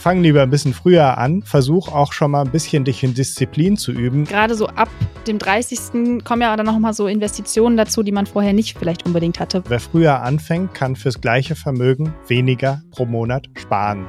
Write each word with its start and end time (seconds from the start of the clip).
fang 0.00 0.22
lieber 0.22 0.42
ein 0.42 0.50
bisschen 0.50 0.72
früher 0.72 1.18
an. 1.18 1.42
Versuch 1.42 1.88
auch 1.88 2.12
schon 2.12 2.30
mal 2.30 2.42
ein 2.42 2.50
bisschen 2.50 2.84
dich 2.84 3.04
in 3.04 3.12
Disziplin 3.12 3.76
zu 3.76 3.92
üben. 3.92 4.24
Gerade 4.24 4.54
so 4.54 4.66
ab 4.68 4.88
dem 5.26 5.38
30. 5.38 6.24
kommen 6.24 6.40
ja 6.42 6.56
dann 6.56 6.66
noch 6.66 6.78
mal 6.78 6.94
so 6.94 7.06
Investitionen 7.06 7.76
dazu, 7.76 8.02
die 8.02 8.12
man 8.12 8.24
vorher 8.26 8.54
nicht 8.54 8.78
vielleicht 8.78 9.04
unbedingt 9.04 9.38
hatte. 9.38 9.62
Wer 9.68 9.80
früher 9.80 10.22
anfängt, 10.22 10.72
kann 10.74 10.96
fürs 10.96 11.20
gleiche 11.20 11.54
Vermögen 11.54 12.14
weniger 12.26 12.82
pro 12.90 13.04
Monat 13.04 13.48
sparen. 13.58 14.06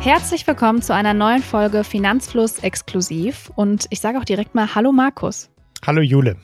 Herzlich 0.00 0.46
willkommen 0.46 0.82
zu 0.82 0.94
einer 0.94 1.14
neuen 1.14 1.42
Folge 1.42 1.84
Finanzfluss 1.84 2.58
exklusiv. 2.60 3.52
Und 3.54 3.86
ich 3.90 4.00
sage 4.00 4.18
auch 4.18 4.24
direkt 4.24 4.54
mal 4.54 4.74
Hallo 4.74 4.92
Markus. 4.92 5.50
Hallo 5.86 6.00
Jule. 6.00 6.36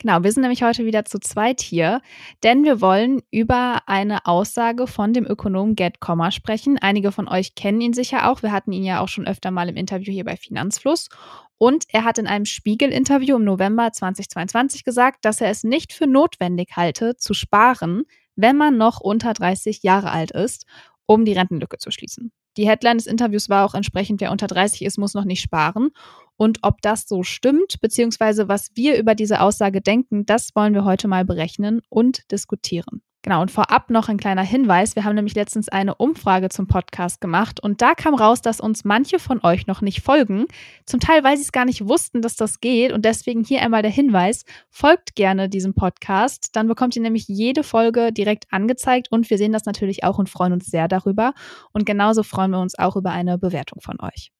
Genau, 0.00 0.22
wir 0.22 0.30
sind 0.30 0.42
nämlich 0.42 0.62
heute 0.62 0.84
wieder 0.84 1.04
zu 1.04 1.18
zweit 1.18 1.60
hier, 1.60 2.00
denn 2.44 2.62
wir 2.62 2.80
wollen 2.80 3.20
über 3.32 3.82
eine 3.86 4.26
Aussage 4.26 4.86
von 4.86 5.12
dem 5.12 5.26
Ökonom 5.26 5.74
Gerd 5.74 5.98
Kommer 5.98 6.30
sprechen. 6.30 6.78
Einige 6.78 7.10
von 7.10 7.26
euch 7.26 7.56
kennen 7.56 7.80
ihn 7.80 7.92
sicher 7.92 8.30
auch. 8.30 8.42
Wir 8.44 8.52
hatten 8.52 8.70
ihn 8.70 8.84
ja 8.84 9.00
auch 9.00 9.08
schon 9.08 9.26
öfter 9.26 9.50
mal 9.50 9.68
im 9.68 9.74
Interview 9.74 10.12
hier 10.12 10.24
bei 10.24 10.36
Finanzfluss. 10.36 11.08
Und 11.56 11.86
er 11.88 12.04
hat 12.04 12.18
in 12.18 12.28
einem 12.28 12.44
Spiegel-Interview 12.44 13.36
im 13.36 13.44
November 13.44 13.90
2022 13.90 14.84
gesagt, 14.84 15.24
dass 15.24 15.40
er 15.40 15.50
es 15.50 15.64
nicht 15.64 15.92
für 15.92 16.06
notwendig 16.06 16.76
halte, 16.76 17.16
zu 17.16 17.34
sparen, 17.34 18.04
wenn 18.36 18.56
man 18.56 18.76
noch 18.76 19.00
unter 19.00 19.32
30 19.32 19.82
Jahre 19.82 20.12
alt 20.12 20.30
ist, 20.30 20.64
um 21.06 21.24
die 21.24 21.32
Rentenlücke 21.32 21.78
zu 21.78 21.90
schließen. 21.90 22.30
Die 22.56 22.68
Headline 22.68 22.98
des 22.98 23.08
Interviews 23.08 23.48
war 23.48 23.64
auch 23.64 23.74
entsprechend, 23.74 24.20
wer 24.20 24.30
unter 24.30 24.46
30 24.46 24.82
ist, 24.82 24.98
muss 24.98 25.14
noch 25.14 25.24
nicht 25.24 25.40
sparen. 25.40 25.90
Und 26.38 26.60
ob 26.62 26.80
das 26.80 27.06
so 27.06 27.22
stimmt, 27.22 27.80
beziehungsweise 27.80 28.48
was 28.48 28.70
wir 28.74 28.98
über 28.98 29.14
diese 29.14 29.40
Aussage 29.40 29.82
denken, 29.82 30.24
das 30.24 30.54
wollen 30.54 30.72
wir 30.72 30.84
heute 30.84 31.08
mal 31.08 31.24
berechnen 31.24 31.82
und 31.90 32.30
diskutieren. 32.30 33.02
Genau, 33.22 33.42
und 33.42 33.50
vorab 33.50 33.90
noch 33.90 34.08
ein 34.08 34.16
kleiner 34.16 34.44
Hinweis. 34.44 34.94
Wir 34.94 35.02
haben 35.04 35.16
nämlich 35.16 35.34
letztens 35.34 35.68
eine 35.68 35.96
Umfrage 35.96 36.48
zum 36.50 36.68
Podcast 36.68 37.20
gemacht 37.20 37.60
und 37.60 37.82
da 37.82 37.94
kam 37.94 38.14
raus, 38.14 38.42
dass 38.42 38.60
uns 38.60 38.84
manche 38.84 39.18
von 39.18 39.40
euch 39.42 39.66
noch 39.66 39.80
nicht 39.80 40.02
folgen. 40.02 40.46
Zum 40.86 41.00
Teil, 41.00 41.24
weil 41.24 41.36
sie 41.36 41.42
es 41.42 41.50
gar 41.50 41.64
nicht 41.64 41.88
wussten, 41.88 42.22
dass 42.22 42.36
das 42.36 42.60
geht. 42.60 42.92
Und 42.92 43.04
deswegen 43.04 43.42
hier 43.42 43.60
einmal 43.60 43.82
der 43.82 43.90
Hinweis, 43.90 44.44
folgt 44.70 45.16
gerne 45.16 45.48
diesem 45.48 45.74
Podcast. 45.74 46.54
Dann 46.54 46.68
bekommt 46.68 46.94
ihr 46.94 47.02
nämlich 47.02 47.26
jede 47.26 47.64
Folge 47.64 48.12
direkt 48.12 48.44
angezeigt 48.50 49.08
und 49.10 49.28
wir 49.28 49.36
sehen 49.36 49.52
das 49.52 49.64
natürlich 49.64 50.04
auch 50.04 50.18
und 50.18 50.30
freuen 50.30 50.52
uns 50.52 50.66
sehr 50.66 50.86
darüber. 50.86 51.34
Und 51.72 51.86
genauso 51.86 52.22
freuen 52.22 52.52
wir 52.52 52.60
uns 52.60 52.78
auch 52.78 52.94
über 52.94 53.10
eine 53.10 53.36
Bewertung 53.36 53.80
von 53.80 54.00
euch. 54.00 54.30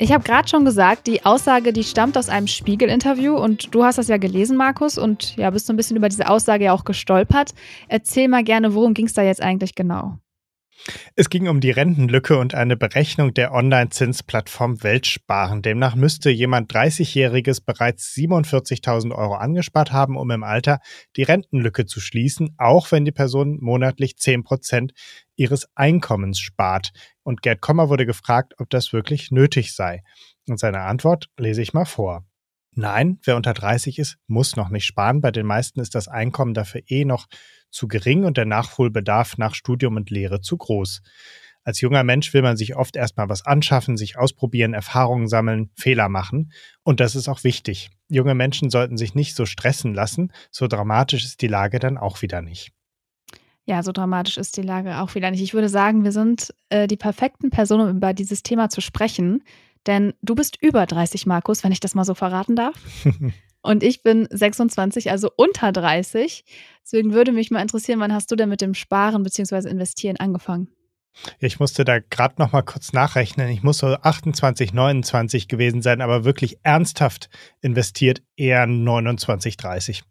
Ich 0.00 0.12
habe 0.12 0.22
gerade 0.22 0.46
schon 0.48 0.64
gesagt, 0.64 1.08
die 1.08 1.24
Aussage, 1.24 1.72
die 1.72 1.82
stammt 1.82 2.16
aus 2.16 2.28
einem 2.28 2.46
Spiegel-Interview 2.46 3.34
und 3.34 3.74
du 3.74 3.82
hast 3.82 3.98
das 3.98 4.06
ja 4.06 4.16
gelesen, 4.16 4.56
Markus, 4.56 4.96
und 4.96 5.36
ja, 5.36 5.50
bist 5.50 5.66
so 5.66 5.72
ein 5.72 5.76
bisschen 5.76 5.96
über 5.96 6.08
diese 6.08 6.28
Aussage 6.30 6.66
ja 6.66 6.72
auch 6.72 6.84
gestolpert. 6.84 7.52
Erzähl 7.88 8.28
mal 8.28 8.44
gerne, 8.44 8.74
worum 8.74 8.94
ging 8.94 9.06
es 9.06 9.14
da 9.14 9.22
jetzt 9.22 9.42
eigentlich 9.42 9.74
genau? 9.74 10.18
Es 11.16 11.28
ging 11.30 11.48
um 11.48 11.60
die 11.60 11.70
Rentenlücke 11.70 12.38
und 12.38 12.54
eine 12.54 12.76
Berechnung 12.76 13.34
der 13.34 13.52
Online-Zinsplattform 13.52 14.82
Weltsparen. 14.82 15.62
Demnach 15.62 15.94
müsste 15.94 16.30
jemand 16.30 16.72
30-Jähriges 16.72 17.64
bereits 17.64 18.14
47.000 18.14 19.14
Euro 19.14 19.34
angespart 19.34 19.92
haben, 19.92 20.16
um 20.16 20.30
im 20.30 20.42
Alter 20.42 20.80
die 21.16 21.24
Rentenlücke 21.24 21.86
zu 21.86 22.00
schließen, 22.00 22.54
auch 22.58 22.90
wenn 22.92 23.04
die 23.04 23.12
Person 23.12 23.58
monatlich 23.60 24.16
10 24.16 24.44
Prozent 24.44 24.92
ihres 25.36 25.68
Einkommens 25.74 26.38
spart. 26.38 26.92
Und 27.22 27.42
Gerd 27.42 27.60
Kommer 27.60 27.88
wurde 27.88 28.06
gefragt, 28.06 28.54
ob 28.58 28.70
das 28.70 28.92
wirklich 28.92 29.30
nötig 29.30 29.74
sei. 29.74 30.02
Und 30.48 30.58
seine 30.58 30.80
Antwort 30.80 31.28
lese 31.36 31.62
ich 31.62 31.74
mal 31.74 31.84
vor. 31.84 32.24
Nein, 32.72 33.18
wer 33.24 33.36
unter 33.36 33.54
30 33.54 33.98
ist, 33.98 34.18
muss 34.28 34.54
noch 34.54 34.68
nicht 34.68 34.84
sparen. 34.84 35.20
Bei 35.20 35.32
den 35.32 35.46
meisten 35.46 35.80
ist 35.80 35.96
das 35.96 36.06
Einkommen 36.06 36.54
dafür 36.54 36.82
eh 36.86 37.04
noch 37.04 37.26
zu 37.70 37.88
gering 37.88 38.24
und 38.24 38.36
der 38.36 38.46
Nachholbedarf 38.46 39.38
nach 39.38 39.54
Studium 39.54 39.96
und 39.96 40.10
Lehre 40.10 40.40
zu 40.40 40.56
groß. 40.56 41.02
Als 41.64 41.80
junger 41.82 42.02
Mensch 42.02 42.32
will 42.32 42.40
man 42.40 42.56
sich 42.56 42.76
oft 42.76 42.96
erstmal 42.96 43.28
was 43.28 43.44
anschaffen, 43.44 43.98
sich 43.98 44.16
ausprobieren, 44.16 44.72
Erfahrungen 44.72 45.28
sammeln, 45.28 45.70
Fehler 45.76 46.08
machen. 46.08 46.50
Und 46.82 47.00
das 47.00 47.14
ist 47.14 47.28
auch 47.28 47.44
wichtig. 47.44 47.90
Junge 48.08 48.34
Menschen 48.34 48.70
sollten 48.70 48.96
sich 48.96 49.14
nicht 49.14 49.36
so 49.36 49.44
stressen 49.44 49.92
lassen. 49.92 50.32
So 50.50 50.66
dramatisch 50.66 51.24
ist 51.24 51.42
die 51.42 51.46
Lage 51.46 51.78
dann 51.78 51.98
auch 51.98 52.22
wieder 52.22 52.40
nicht. 52.40 52.72
Ja, 53.66 53.82
so 53.82 53.92
dramatisch 53.92 54.38
ist 54.38 54.56
die 54.56 54.62
Lage 54.62 54.96
auch 54.98 55.14
wieder 55.14 55.30
nicht. 55.30 55.42
Ich 55.42 55.52
würde 55.52 55.68
sagen, 55.68 56.04
wir 56.04 56.12
sind 56.12 56.54
äh, 56.70 56.86
die 56.86 56.96
perfekten 56.96 57.50
Personen, 57.50 57.90
um 57.90 57.96
über 57.98 58.14
dieses 58.14 58.42
Thema 58.42 58.70
zu 58.70 58.80
sprechen. 58.80 59.44
Denn 59.86 60.14
du 60.22 60.34
bist 60.34 60.56
über 60.62 60.86
30, 60.86 61.26
Markus, 61.26 61.64
wenn 61.64 61.72
ich 61.72 61.80
das 61.80 61.94
mal 61.94 62.04
so 62.04 62.14
verraten 62.14 62.56
darf. 62.56 62.76
Und 63.68 63.82
ich 63.82 64.02
bin 64.02 64.26
26, 64.30 65.10
also 65.10 65.30
unter 65.36 65.72
30. 65.72 66.42
Deswegen 66.82 67.12
würde 67.12 67.32
mich 67.32 67.50
mal 67.50 67.60
interessieren, 67.60 68.00
wann 68.00 68.14
hast 68.14 68.30
du 68.30 68.34
denn 68.34 68.48
mit 68.48 68.62
dem 68.62 68.72
Sparen 68.72 69.22
bzw. 69.22 69.68
Investieren 69.68 70.16
angefangen? 70.16 70.68
Ich 71.38 71.60
musste 71.60 71.84
da 71.84 71.98
gerade 71.98 72.36
noch 72.38 72.52
mal 72.52 72.62
kurz 72.62 72.94
nachrechnen. 72.94 73.50
Ich 73.50 73.62
muss 73.62 73.76
so 73.76 73.88
28, 73.88 74.72
29 74.72 75.48
gewesen 75.48 75.82
sein, 75.82 76.00
aber 76.00 76.24
wirklich 76.24 76.60
ernsthaft 76.62 77.28
investiert 77.60 78.22
eher 78.36 78.66
29, 78.66 79.58
30. 79.58 80.02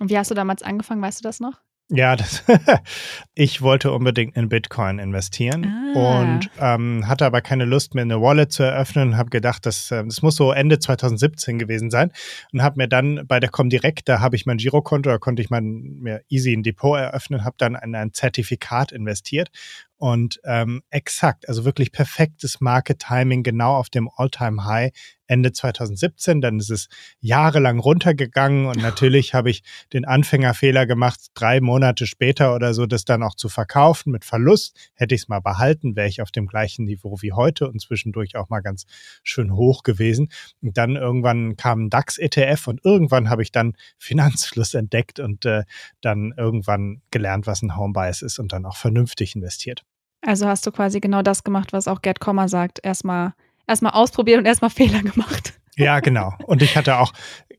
Und 0.00 0.10
wie 0.10 0.18
hast 0.18 0.32
du 0.32 0.34
damals 0.34 0.64
angefangen, 0.64 1.00
weißt 1.00 1.20
du 1.20 1.22
das 1.22 1.38
noch? 1.38 1.60
Ja, 1.90 2.16
das, 2.16 2.42
ich 3.34 3.60
wollte 3.60 3.92
unbedingt 3.92 4.36
in 4.36 4.48
Bitcoin 4.48 4.98
investieren 4.98 5.66
ah. 5.94 6.22
und 6.22 6.50
ähm, 6.58 7.06
hatte 7.06 7.26
aber 7.26 7.42
keine 7.42 7.66
Lust, 7.66 7.94
mir 7.94 8.00
eine 8.00 8.22
Wallet 8.22 8.52
zu 8.52 8.62
eröffnen 8.62 9.10
und 9.10 9.16
habe 9.18 9.28
gedacht, 9.28 9.66
das, 9.66 9.90
äh, 9.90 10.02
das 10.02 10.22
muss 10.22 10.36
so 10.36 10.50
Ende 10.52 10.78
2017 10.78 11.58
gewesen 11.58 11.90
sein 11.90 12.10
und 12.52 12.62
habe 12.62 12.78
mir 12.78 12.88
dann 12.88 13.26
bei 13.26 13.38
der 13.38 13.50
Comdirect, 13.50 14.08
da 14.08 14.20
habe 14.20 14.34
ich 14.34 14.46
mein 14.46 14.56
Girokonto, 14.56 15.10
da 15.10 15.18
konnte 15.18 15.42
ich 15.42 15.50
mein, 15.50 15.98
mir 16.00 16.22
easy 16.30 16.54
ein 16.54 16.62
Depot 16.62 16.98
eröffnen, 16.98 17.44
habe 17.44 17.56
dann 17.58 17.74
in 17.74 17.94
ein 17.94 18.14
Zertifikat 18.14 18.90
investiert 18.90 19.50
und 19.96 20.40
ähm, 20.44 20.82
exakt, 20.90 21.48
also 21.48 21.64
wirklich 21.64 21.92
perfektes 21.92 22.60
Market 22.60 22.98
Timing, 22.98 23.42
genau 23.42 23.76
auf 23.76 23.90
dem 23.90 24.10
All-Time 24.16 24.64
High 24.64 24.92
Ende 25.26 25.52
2017. 25.52 26.40
Dann 26.40 26.58
ist 26.58 26.70
es 26.70 26.88
jahrelang 27.20 27.78
runtergegangen 27.78 28.66
und 28.66 28.76
natürlich 28.82 29.34
habe 29.34 29.50
ich 29.50 29.62
den 29.92 30.04
Anfängerfehler 30.04 30.86
gemacht, 30.86 31.28
drei 31.34 31.60
Monate 31.60 32.06
später 32.06 32.54
oder 32.54 32.74
so 32.74 32.86
das 32.86 33.04
dann 33.04 33.22
auch 33.22 33.34
zu 33.34 33.48
verkaufen 33.48 34.10
mit 34.10 34.24
Verlust. 34.24 34.76
Hätte 34.94 35.14
ich 35.14 35.22
es 35.22 35.28
mal 35.28 35.40
behalten, 35.40 35.96
wäre 35.96 36.08
ich 36.08 36.20
auf 36.20 36.30
dem 36.30 36.46
gleichen 36.46 36.84
Niveau 36.84 37.18
wie 37.20 37.32
heute 37.32 37.68
und 37.68 37.80
zwischendurch 37.80 38.36
auch 38.36 38.48
mal 38.48 38.60
ganz 38.60 38.84
schön 39.22 39.54
hoch 39.54 39.82
gewesen. 39.82 40.28
Und 40.60 40.76
dann 40.76 40.96
irgendwann 40.96 41.56
kam 41.56 41.84
ein 41.86 41.90
DAX-ETF 41.90 42.66
und 42.68 42.84
irgendwann 42.84 43.30
habe 43.30 43.42
ich 43.42 43.52
dann 43.52 43.74
Finanzfluss 43.98 44.74
entdeckt 44.74 45.20
und 45.20 45.44
äh, 45.44 45.64
dann 46.00 46.34
irgendwann 46.36 47.02
gelernt, 47.10 47.46
was 47.46 47.62
ein 47.62 47.76
Homebias 47.76 48.22
ist 48.22 48.38
und 48.38 48.52
dann 48.52 48.66
auch 48.66 48.76
vernünftig 48.76 49.34
investiert. 49.36 49.84
Also 50.26 50.46
hast 50.46 50.66
du 50.66 50.72
quasi 50.72 51.00
genau 51.00 51.22
das 51.22 51.44
gemacht, 51.44 51.72
was 51.72 51.88
auch 51.88 52.02
Gerd 52.02 52.20
Kommer 52.20 52.48
sagt. 52.48 52.80
Erstmal 52.82 53.34
erstmal 53.66 53.92
ausprobiert 53.92 54.38
und 54.38 54.46
erstmal 54.46 54.70
Fehler 54.70 55.02
gemacht. 55.02 55.54
Ja, 55.76 56.00
genau. 56.00 56.32
Und 56.46 56.62
ich 56.62 56.76
hatte 56.76 56.98
auch 56.98 57.12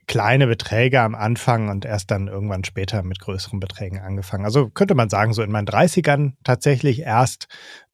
kleine 0.08 0.48
Beträge 0.48 1.02
am 1.02 1.16
Anfang 1.16 1.70
und 1.70 1.84
erst 1.84 2.12
dann 2.12 2.28
irgendwann 2.28 2.64
später 2.64 3.04
mit 3.04 3.20
größeren 3.20 3.60
Beträgen 3.60 4.00
angefangen. 4.00 4.46
Also 4.46 4.70
könnte 4.70 4.96
man 4.96 5.10
sagen, 5.10 5.34
so 5.34 5.42
in 5.42 5.52
meinen 5.52 5.68
30ern 5.68 6.34
tatsächlich 6.44 7.00
erst 7.00 7.48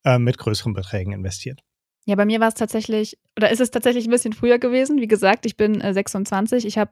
äh, 0.03 0.19
mit 0.19 0.37
größeren 0.37 0.73
Beträgen 0.73 1.13
investiert. 1.13 1.61
Ja, 2.05 2.15
bei 2.15 2.25
mir 2.25 2.39
war 2.39 2.49
es 2.49 2.55
tatsächlich, 2.55 3.17
oder 3.37 3.51
ist 3.51 3.61
es 3.61 3.71
tatsächlich 3.71 4.07
ein 4.07 4.11
bisschen 4.11 4.33
früher 4.33 4.59
gewesen. 4.59 4.99
Wie 4.99 5.07
gesagt, 5.07 5.45
ich 5.45 5.55
bin 5.55 5.79
äh, 5.81 5.93
26. 5.93 6.65
Ich 6.65 6.77
habe 6.77 6.91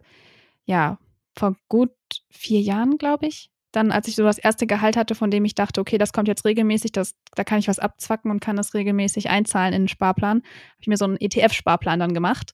ja 0.65 0.97
vor 1.37 1.55
gut 1.67 1.91
vier 2.29 2.61
Jahren, 2.61 2.97
glaube 2.97 3.27
ich, 3.27 3.49
dann, 3.71 3.91
als 3.91 4.07
ich 4.07 4.15
so 4.15 4.23
das 4.23 4.37
erste 4.37 4.65
Gehalt 4.65 4.97
hatte, 4.97 5.15
von 5.15 5.31
dem 5.31 5.45
ich 5.45 5.55
dachte, 5.55 5.81
okay, 5.81 5.97
das 5.97 6.13
kommt 6.13 6.27
jetzt 6.27 6.45
regelmäßig, 6.45 6.91
das, 6.91 7.13
da 7.35 7.43
kann 7.43 7.59
ich 7.59 7.67
was 7.67 7.79
abzwacken 7.79 8.31
und 8.31 8.39
kann 8.39 8.55
das 8.55 8.73
regelmäßig 8.73 9.29
einzahlen 9.29 9.73
in 9.73 9.83
den 9.83 9.87
Sparplan, 9.87 10.37
habe 10.37 10.79
ich 10.79 10.87
mir 10.87 10.97
so 10.97 11.05
einen 11.05 11.17
ETF-Sparplan 11.17 11.99
dann 11.99 12.13
gemacht. 12.13 12.51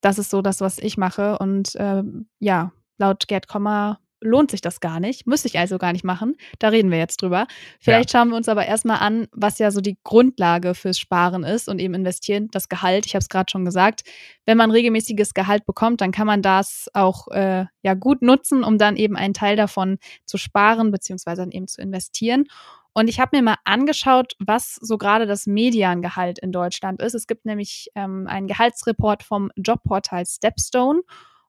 Das 0.00 0.18
ist 0.18 0.30
so 0.30 0.42
das, 0.42 0.60
was 0.60 0.78
ich 0.78 0.96
mache. 0.96 1.38
Und 1.38 1.74
äh, 1.76 2.02
ja, 2.38 2.72
laut 2.98 3.28
Gerd 3.28 3.48
Kommer 3.48 3.98
lohnt 4.22 4.50
sich 4.50 4.60
das 4.60 4.80
gar 4.80 5.00
nicht. 5.00 5.26
Müsste 5.26 5.48
ich 5.48 5.58
also 5.58 5.78
gar 5.78 5.92
nicht 5.92 6.04
machen. 6.04 6.36
Da 6.58 6.68
reden 6.68 6.90
wir 6.90 6.98
jetzt 6.98 7.20
drüber. 7.20 7.46
Vielleicht 7.80 8.12
ja. 8.12 8.18
schauen 8.20 8.30
wir 8.30 8.36
uns 8.36 8.48
aber 8.48 8.66
erstmal 8.66 8.98
an, 8.98 9.28
was 9.32 9.58
ja 9.58 9.70
so 9.70 9.80
die 9.80 9.98
Grundlage 10.04 10.74
fürs 10.74 10.98
Sparen 10.98 11.44
ist 11.44 11.68
und 11.68 11.78
eben 11.80 11.94
investieren, 11.94 12.48
das 12.50 12.68
Gehalt. 12.68 13.06
Ich 13.06 13.14
habe 13.14 13.22
es 13.22 13.28
gerade 13.28 13.50
schon 13.50 13.64
gesagt. 13.64 14.02
Wenn 14.46 14.56
man 14.56 14.70
regelmäßiges 14.70 15.34
Gehalt 15.34 15.66
bekommt, 15.66 16.00
dann 16.00 16.12
kann 16.12 16.26
man 16.26 16.42
das 16.42 16.88
auch 16.94 17.28
äh, 17.28 17.66
ja 17.82 17.94
gut 17.94 18.22
nutzen, 18.22 18.64
um 18.64 18.78
dann 18.78 18.96
eben 18.96 19.16
einen 19.16 19.34
Teil 19.34 19.56
davon 19.56 19.98
zu 20.24 20.38
sparen, 20.38 20.90
beziehungsweise 20.90 21.42
dann 21.42 21.50
eben 21.50 21.68
zu 21.68 21.82
investieren. 21.82 22.46
Und 22.94 23.08
ich 23.08 23.20
habe 23.20 23.36
mir 23.36 23.42
mal 23.42 23.56
angeschaut, 23.64 24.34
was 24.38 24.74
so 24.74 24.98
gerade 24.98 25.26
das 25.26 25.46
Mediangehalt 25.46 26.38
in 26.38 26.52
Deutschland 26.52 27.00
ist. 27.00 27.14
Es 27.14 27.26
gibt 27.26 27.46
nämlich 27.46 27.88
ähm, 27.94 28.26
einen 28.26 28.46
Gehaltsreport 28.46 29.22
vom 29.22 29.50
Jobportal 29.56 30.26
Stepstone. 30.26 31.00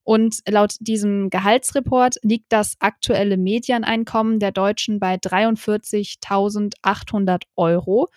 Und 0.03 0.39
laut 0.47 0.75
diesem 0.79 1.29
Gehaltsreport 1.29 2.15
liegt 2.23 2.51
das 2.51 2.75
aktuelle 2.79 3.37
Medianeinkommen 3.37 4.39
der 4.39 4.51
Deutschen 4.51 4.99
bei 4.99 5.13
43.800 5.15 7.43
Euro. 7.55 8.09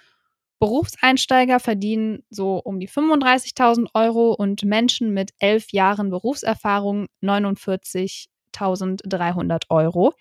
Berufseinsteiger 0.59 1.61
verdienen 1.61 2.25
so 2.31 2.57
um 2.57 2.81
die 2.81 2.89
35.000 2.89 3.89
Euro 3.95 4.33
und 4.33 4.65
Menschen 4.65 5.13
mit 5.13 5.33
elf 5.39 5.71
Jahren 5.73 6.09
Berufserfahrung 6.11 7.09
49.300 7.23 9.65
Euro. 9.69 10.15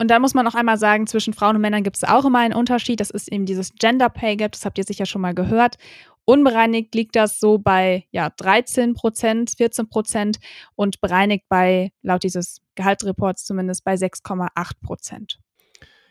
Und 0.00 0.08
da 0.08 0.18
muss 0.18 0.32
man 0.32 0.46
noch 0.46 0.54
einmal 0.54 0.78
sagen, 0.78 1.06
zwischen 1.06 1.34
Frauen 1.34 1.56
und 1.56 1.60
Männern 1.60 1.82
gibt 1.82 1.98
es 1.98 2.04
auch 2.04 2.24
immer 2.24 2.38
einen 2.38 2.54
Unterschied. 2.54 3.00
Das 3.00 3.10
ist 3.10 3.30
eben 3.30 3.44
dieses 3.44 3.74
Gender 3.74 4.08
Pay 4.08 4.36
Gap, 4.36 4.52
das 4.52 4.64
habt 4.64 4.78
ihr 4.78 4.84
sicher 4.84 5.04
schon 5.04 5.20
mal 5.20 5.34
gehört. 5.34 5.76
Unbereinigt 6.24 6.94
liegt 6.94 7.16
das 7.16 7.38
so 7.38 7.58
bei 7.58 8.06
ja, 8.10 8.30
13 8.30 8.94
Prozent, 8.94 9.52
14 9.58 9.90
Prozent 9.90 10.38
und 10.74 11.02
bereinigt 11.02 11.44
bei, 11.50 11.92
laut 12.00 12.22
dieses 12.22 12.62
Gehaltsreports 12.76 13.44
zumindest, 13.44 13.84
bei 13.84 13.92
6,8 13.92 14.48
Prozent. 14.82 15.38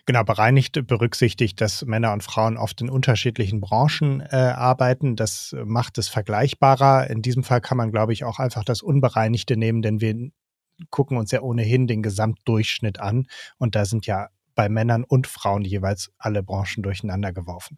Genau, 0.06 0.24
bereinigt 0.24 0.85
berücksichtigt, 0.85 1.59
dass 1.59 1.83
Männer 1.83 2.13
und 2.13 2.21
Frauen 2.21 2.57
oft 2.57 2.81
in 2.81 2.92
unterschiedlichen 2.92 3.59
Branchen 3.59 4.21
äh, 4.21 4.35
arbeiten. 4.35 5.15
Das 5.15 5.56
macht 5.65 5.97
es 5.97 6.09
vergleichbarer. 6.09 7.09
In 7.09 7.24
diesem 7.24 7.44
Fall 7.44 7.62
kann 7.62 7.77
man, 7.77 7.92
glaube 7.92 8.13
ich, 8.13 8.24
auch 8.24 8.38
einfach 8.38 8.63
das 8.63 8.83
Unbereinigte 8.83 9.57
nehmen, 9.57 9.81
denn 9.81 10.00
wir 10.00 10.30
gucken 10.89 11.17
uns 11.17 11.31
ja 11.31 11.41
ohnehin 11.41 11.87
den 11.87 12.03
Gesamtdurchschnitt 12.03 12.99
an. 12.99 13.27
Und 13.57 13.75
da 13.75 13.85
sind 13.85 14.05
ja 14.05 14.29
bei 14.55 14.69
Männern 14.69 15.03
und 15.03 15.27
Frauen 15.27 15.63
jeweils 15.63 16.11
alle 16.17 16.43
Branchen 16.43 16.83
durcheinander 16.83 17.31
geworfen. 17.31 17.77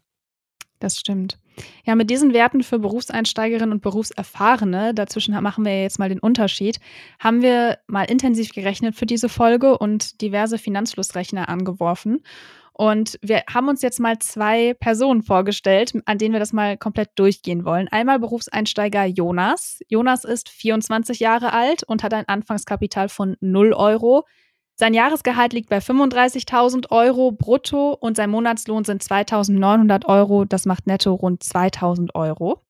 Das 0.82 0.98
stimmt. 0.98 1.38
Ja, 1.84 1.94
mit 1.94 2.10
diesen 2.10 2.32
Werten 2.32 2.64
für 2.64 2.80
Berufseinsteigerinnen 2.80 3.70
und 3.70 3.82
Berufserfahrene, 3.82 4.94
dazwischen 4.94 5.40
machen 5.40 5.64
wir 5.64 5.80
jetzt 5.80 6.00
mal 6.00 6.08
den 6.08 6.18
Unterschied, 6.18 6.80
haben 7.20 7.40
wir 7.40 7.78
mal 7.86 8.02
intensiv 8.04 8.52
gerechnet 8.52 8.96
für 8.96 9.06
diese 9.06 9.28
Folge 9.28 9.78
und 9.78 10.20
diverse 10.20 10.58
Finanzflussrechner 10.58 11.48
angeworfen. 11.48 12.24
Und 12.74 13.18
wir 13.20 13.42
haben 13.52 13.68
uns 13.68 13.82
jetzt 13.82 14.00
mal 14.00 14.18
zwei 14.18 14.74
Personen 14.74 15.22
vorgestellt, 15.22 15.92
an 16.06 16.18
denen 16.18 16.32
wir 16.32 16.40
das 16.40 16.52
mal 16.52 16.78
komplett 16.78 17.10
durchgehen 17.16 17.64
wollen. 17.64 17.88
Einmal 17.88 18.18
Berufseinsteiger 18.18 19.04
Jonas. 19.04 19.80
Jonas 19.88 20.24
ist 20.24 20.48
24 20.48 21.20
Jahre 21.20 21.52
alt 21.52 21.82
und 21.82 22.02
hat 22.02 22.14
ein 22.14 22.28
Anfangskapital 22.28 23.08
von 23.08 23.36
0 23.40 23.74
Euro. 23.74 24.24
Sein 24.74 24.94
Jahresgehalt 24.94 25.52
liegt 25.52 25.68
bei 25.68 25.78
35.000 25.78 26.90
Euro 26.90 27.30
brutto 27.30 27.92
und 27.92 28.16
sein 28.16 28.30
Monatslohn 28.30 28.84
sind 28.84 29.02
2.900 29.02 30.06
Euro. 30.06 30.46
Das 30.46 30.64
macht 30.64 30.86
netto 30.86 31.12
rund 31.12 31.42
2.000 31.42 32.14
Euro. 32.14 32.62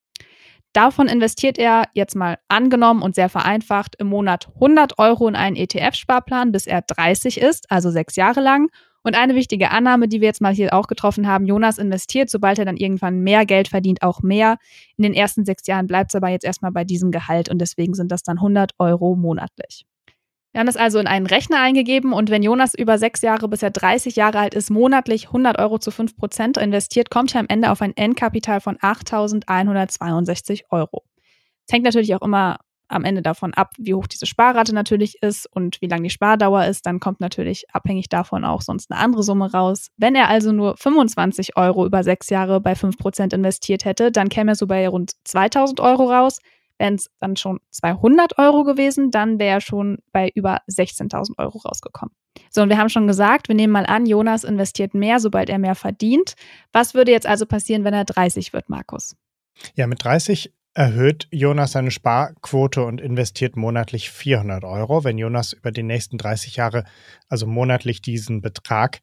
Davon 0.72 1.06
investiert 1.06 1.58
er 1.58 1.84
jetzt 1.94 2.16
mal 2.16 2.38
angenommen 2.49 3.02
und 3.02 3.14
sehr 3.14 3.28
vereinfacht 3.28 3.94
im 3.99 4.08
Monat 4.08 4.49
100 4.54 4.99
Euro 4.99 5.28
in 5.28 5.37
einen 5.37 5.54
ETF-Sparplan, 5.54 6.50
bis 6.50 6.66
er 6.66 6.82
30 6.82 7.40
ist, 7.40 7.70
also 7.70 7.90
sechs 7.90 8.16
Jahre 8.16 8.40
lang 8.40 8.69
und 9.02 9.16
eine 9.16 9.34
wichtige 9.34 9.70
Annahme, 9.70 10.08
die 10.08 10.20
wir 10.20 10.28
jetzt 10.28 10.40
mal 10.40 10.54
hier 10.54 10.72
auch 10.75 10.87
getroffen 10.87 11.26
haben, 11.26 11.46
Jonas 11.46 11.78
investiert, 11.78 12.31
sobald 12.31 12.58
er 12.58 12.64
dann 12.64 12.76
irgendwann 12.76 13.20
mehr 13.20 13.46
Geld 13.46 13.69
verdient, 13.69 14.02
auch 14.02 14.22
mehr. 14.22 14.58
In 14.96 15.02
den 15.02 15.14
ersten 15.14 15.44
sechs 15.44 15.66
Jahren 15.66 15.87
bleibt 15.87 16.12
es 16.12 16.14
aber 16.14 16.28
jetzt 16.28 16.44
erstmal 16.44 16.72
bei 16.72 16.84
diesem 16.84 17.10
Gehalt 17.10 17.49
und 17.49 17.58
deswegen 17.58 17.94
sind 17.94 18.12
das 18.12 18.22
dann 18.22 18.38
100 18.38 18.72
Euro 18.78 19.16
monatlich. 19.16 19.84
Wir 20.52 20.58
haben 20.58 20.66
das 20.66 20.76
also 20.76 20.99
in 20.99 21.06
einen 21.06 21.26
Rechner 21.26 21.60
eingegeben 21.60 22.12
und 22.12 22.28
wenn 22.28 22.43
Jonas 22.43 22.75
über 22.75 22.99
sechs 22.99 23.22
Jahre 23.22 23.49
bis 23.49 23.62
er 23.62 23.70
30 23.70 24.16
Jahre 24.16 24.38
alt 24.38 24.54
ist, 24.54 24.70
monatlich 24.70 25.28
100 25.28 25.58
Euro 25.58 25.78
zu 25.78 25.90
5 25.90 26.14
Prozent 26.14 26.58
investiert, 26.58 27.08
kommt 27.08 27.34
er 27.34 27.40
am 27.40 27.46
Ende 27.49 27.70
auf 27.70 27.81
ein 27.81 27.96
Endkapital 27.96 28.60
von 28.60 28.76
8.162 28.76 30.64
Euro. 30.70 31.04
Es 31.66 31.72
hängt 31.72 31.84
natürlich 31.84 32.14
auch 32.14 32.20
immer 32.20 32.58
am 32.93 33.05
Ende 33.05 33.23
davon 33.23 33.55
ab, 33.55 33.73
wie 33.79 33.94
hoch 33.94 34.06
diese 34.06 34.27
Sparrate 34.27 34.75
natürlich 34.75 35.23
ist 35.23 35.47
und 35.47 35.81
wie 35.81 35.87
lang 35.87 36.03
die 36.03 36.11
Spardauer 36.11 36.67
ist. 36.67 36.87
Dann 36.87 37.00
kommt 37.00 37.21
natürlich 37.21 37.67
abhängig 37.73 38.09
davon 38.09 38.44
auch 38.44 38.62
sonst 38.62 38.91
eine 38.91 39.00
andere 39.00 39.23
Summe 39.23 39.53
raus. 39.53 39.89
Wenn 39.97 40.15
er 40.15 40.29
also 40.29 40.53
nur 40.53 40.77
25 40.77 41.56
Euro 41.56 41.87
über 41.87 42.03
sechs 42.03 42.31
Jahre 42.31 42.61
bei 42.61 42.73
5% 42.73 43.35
investiert 43.35 43.85
hätte, 43.85 44.12
dann 44.12 44.29
käme 44.29 44.53
er 44.53 44.55
so 44.55 44.67
bei 44.67 44.87
rund 44.89 45.12
2000 45.25 45.81
Euro 45.81 46.11
raus. 46.11 46.39
Wären 46.79 46.94
es 46.94 47.11
dann 47.21 47.37
schon 47.37 47.61
200 47.71 48.39
Euro 48.39 48.65
gewesen, 48.65 49.11
dann 49.11 49.38
wäre 49.38 49.56
er 49.56 49.61
schon 49.61 49.99
bei 50.11 50.31
über 50.35 50.59
16.000 50.69 51.38
Euro 51.38 51.59
rausgekommen. 51.59 52.15
So, 52.50 52.62
und 52.62 52.71
wir 52.71 52.79
haben 52.79 52.88
schon 52.88 53.06
gesagt, 53.06 53.49
wir 53.49 53.55
nehmen 53.55 53.73
mal 53.73 53.87
an, 53.87 54.06
Jonas 54.06 54.43
investiert 54.43 54.95
mehr, 54.95 55.21
sobald 55.21 55.49
er 55.49 55.59
mehr 55.59 55.75
verdient. 55.75 56.35
Was 56.73 56.95
würde 56.95 57.12
jetzt 57.12 57.27
also 57.27 57.47
passieren, 57.47 57.85
wenn 57.85 57.95
er 57.95 58.05
30 58.05 58.53
wird, 58.53 58.69
Markus? 58.69 59.15
Ja, 59.77 59.87
mit 59.87 60.03
30 60.03 60.53
erhöht 60.75 61.29
Jonas 61.31 61.73
seine 61.73 61.91
Sparquote 61.91 62.85
und 62.85 63.01
investiert 63.01 63.57
monatlich 63.57 64.11
400 64.11 64.65
Euro. 64.65 65.05
Wenn 65.05 65.19
Jonas 65.19 65.53
über 65.53 65.71
die 65.71 65.83
nächsten 65.83 66.19
30 66.19 66.57
Jahre 66.57 66.85
also 67.29 67.47
monatlich 67.47 68.01
diesen 68.01 68.41
Betrag 68.41 69.01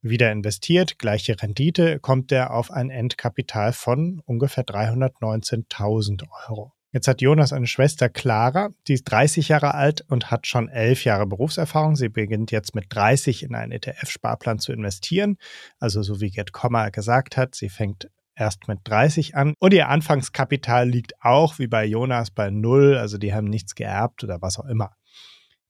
wieder 0.00 0.32
investiert, 0.32 0.98
gleiche 0.98 1.40
Rendite, 1.40 2.00
kommt 2.00 2.32
er 2.32 2.52
auf 2.52 2.72
ein 2.72 2.90
Endkapital 2.90 3.72
von 3.72 4.20
ungefähr 4.26 4.64
319.000 4.64 6.24
Euro. 6.48 6.72
Jetzt 6.90 7.08
hat 7.08 7.22
Jonas 7.22 7.54
eine 7.54 7.68
Schwester 7.68 8.10
Clara, 8.10 8.70
die 8.86 8.94
ist 8.94 9.04
30 9.04 9.48
Jahre 9.48 9.74
alt 9.74 10.04
und 10.08 10.30
hat 10.30 10.46
schon 10.46 10.68
11 10.68 11.04
Jahre 11.04 11.26
Berufserfahrung. 11.26 11.96
Sie 11.96 12.10
beginnt 12.10 12.50
jetzt 12.50 12.74
mit 12.74 12.86
30 12.90 13.44
in 13.44 13.54
einen 13.54 13.72
ETF-Sparplan 13.72 14.58
zu 14.58 14.72
investieren. 14.72 15.38
Also 15.78 16.02
so 16.02 16.20
wie 16.20 16.30
Gerd 16.30 16.52
Kommer 16.52 16.90
gesagt 16.90 17.38
hat, 17.38 17.54
sie 17.54 17.70
fängt 17.70 18.10
erst 18.34 18.68
mit 18.68 18.80
30 18.84 19.36
an. 19.36 19.54
Und 19.58 19.74
ihr 19.74 19.88
Anfangskapital 19.88 20.88
liegt 20.88 21.12
auch 21.20 21.58
wie 21.58 21.66
bei 21.66 21.84
Jonas 21.84 22.30
bei 22.30 22.50
null, 22.50 22.96
also 22.96 23.18
die 23.18 23.34
haben 23.34 23.46
nichts 23.46 23.74
geerbt 23.74 24.24
oder 24.24 24.40
was 24.40 24.58
auch 24.58 24.66
immer. 24.66 24.92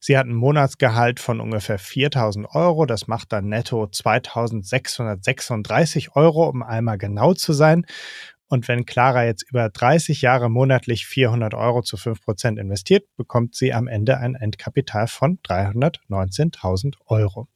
Sie 0.05 0.17
hat 0.17 0.25
ein 0.25 0.35
Monatsgehalt 0.35 1.21
von 1.21 1.39
ungefähr 1.39 1.79
4000 1.79 2.53
Euro. 2.53 2.85
Das 2.85 3.07
macht 3.07 3.31
dann 3.31 3.47
netto 3.47 3.87
2636 3.87 6.17
Euro, 6.17 6.49
um 6.49 6.61
einmal 6.61 6.97
genau 6.97 7.33
zu 7.33 7.53
sein. 7.53 7.85
Und 8.47 8.67
wenn 8.67 8.85
Clara 8.85 9.23
jetzt 9.23 9.49
über 9.49 9.69
30 9.69 10.21
Jahre 10.21 10.49
monatlich 10.49 11.05
400 11.05 11.53
Euro 11.53 11.83
zu 11.83 11.95
5% 11.95 12.59
investiert, 12.59 13.05
bekommt 13.15 13.55
sie 13.55 13.73
am 13.73 13.87
Ende 13.87 14.17
ein 14.17 14.35
Endkapital 14.35 15.07
von 15.07 15.39
319.000 15.39 16.95
Euro. 17.05 17.47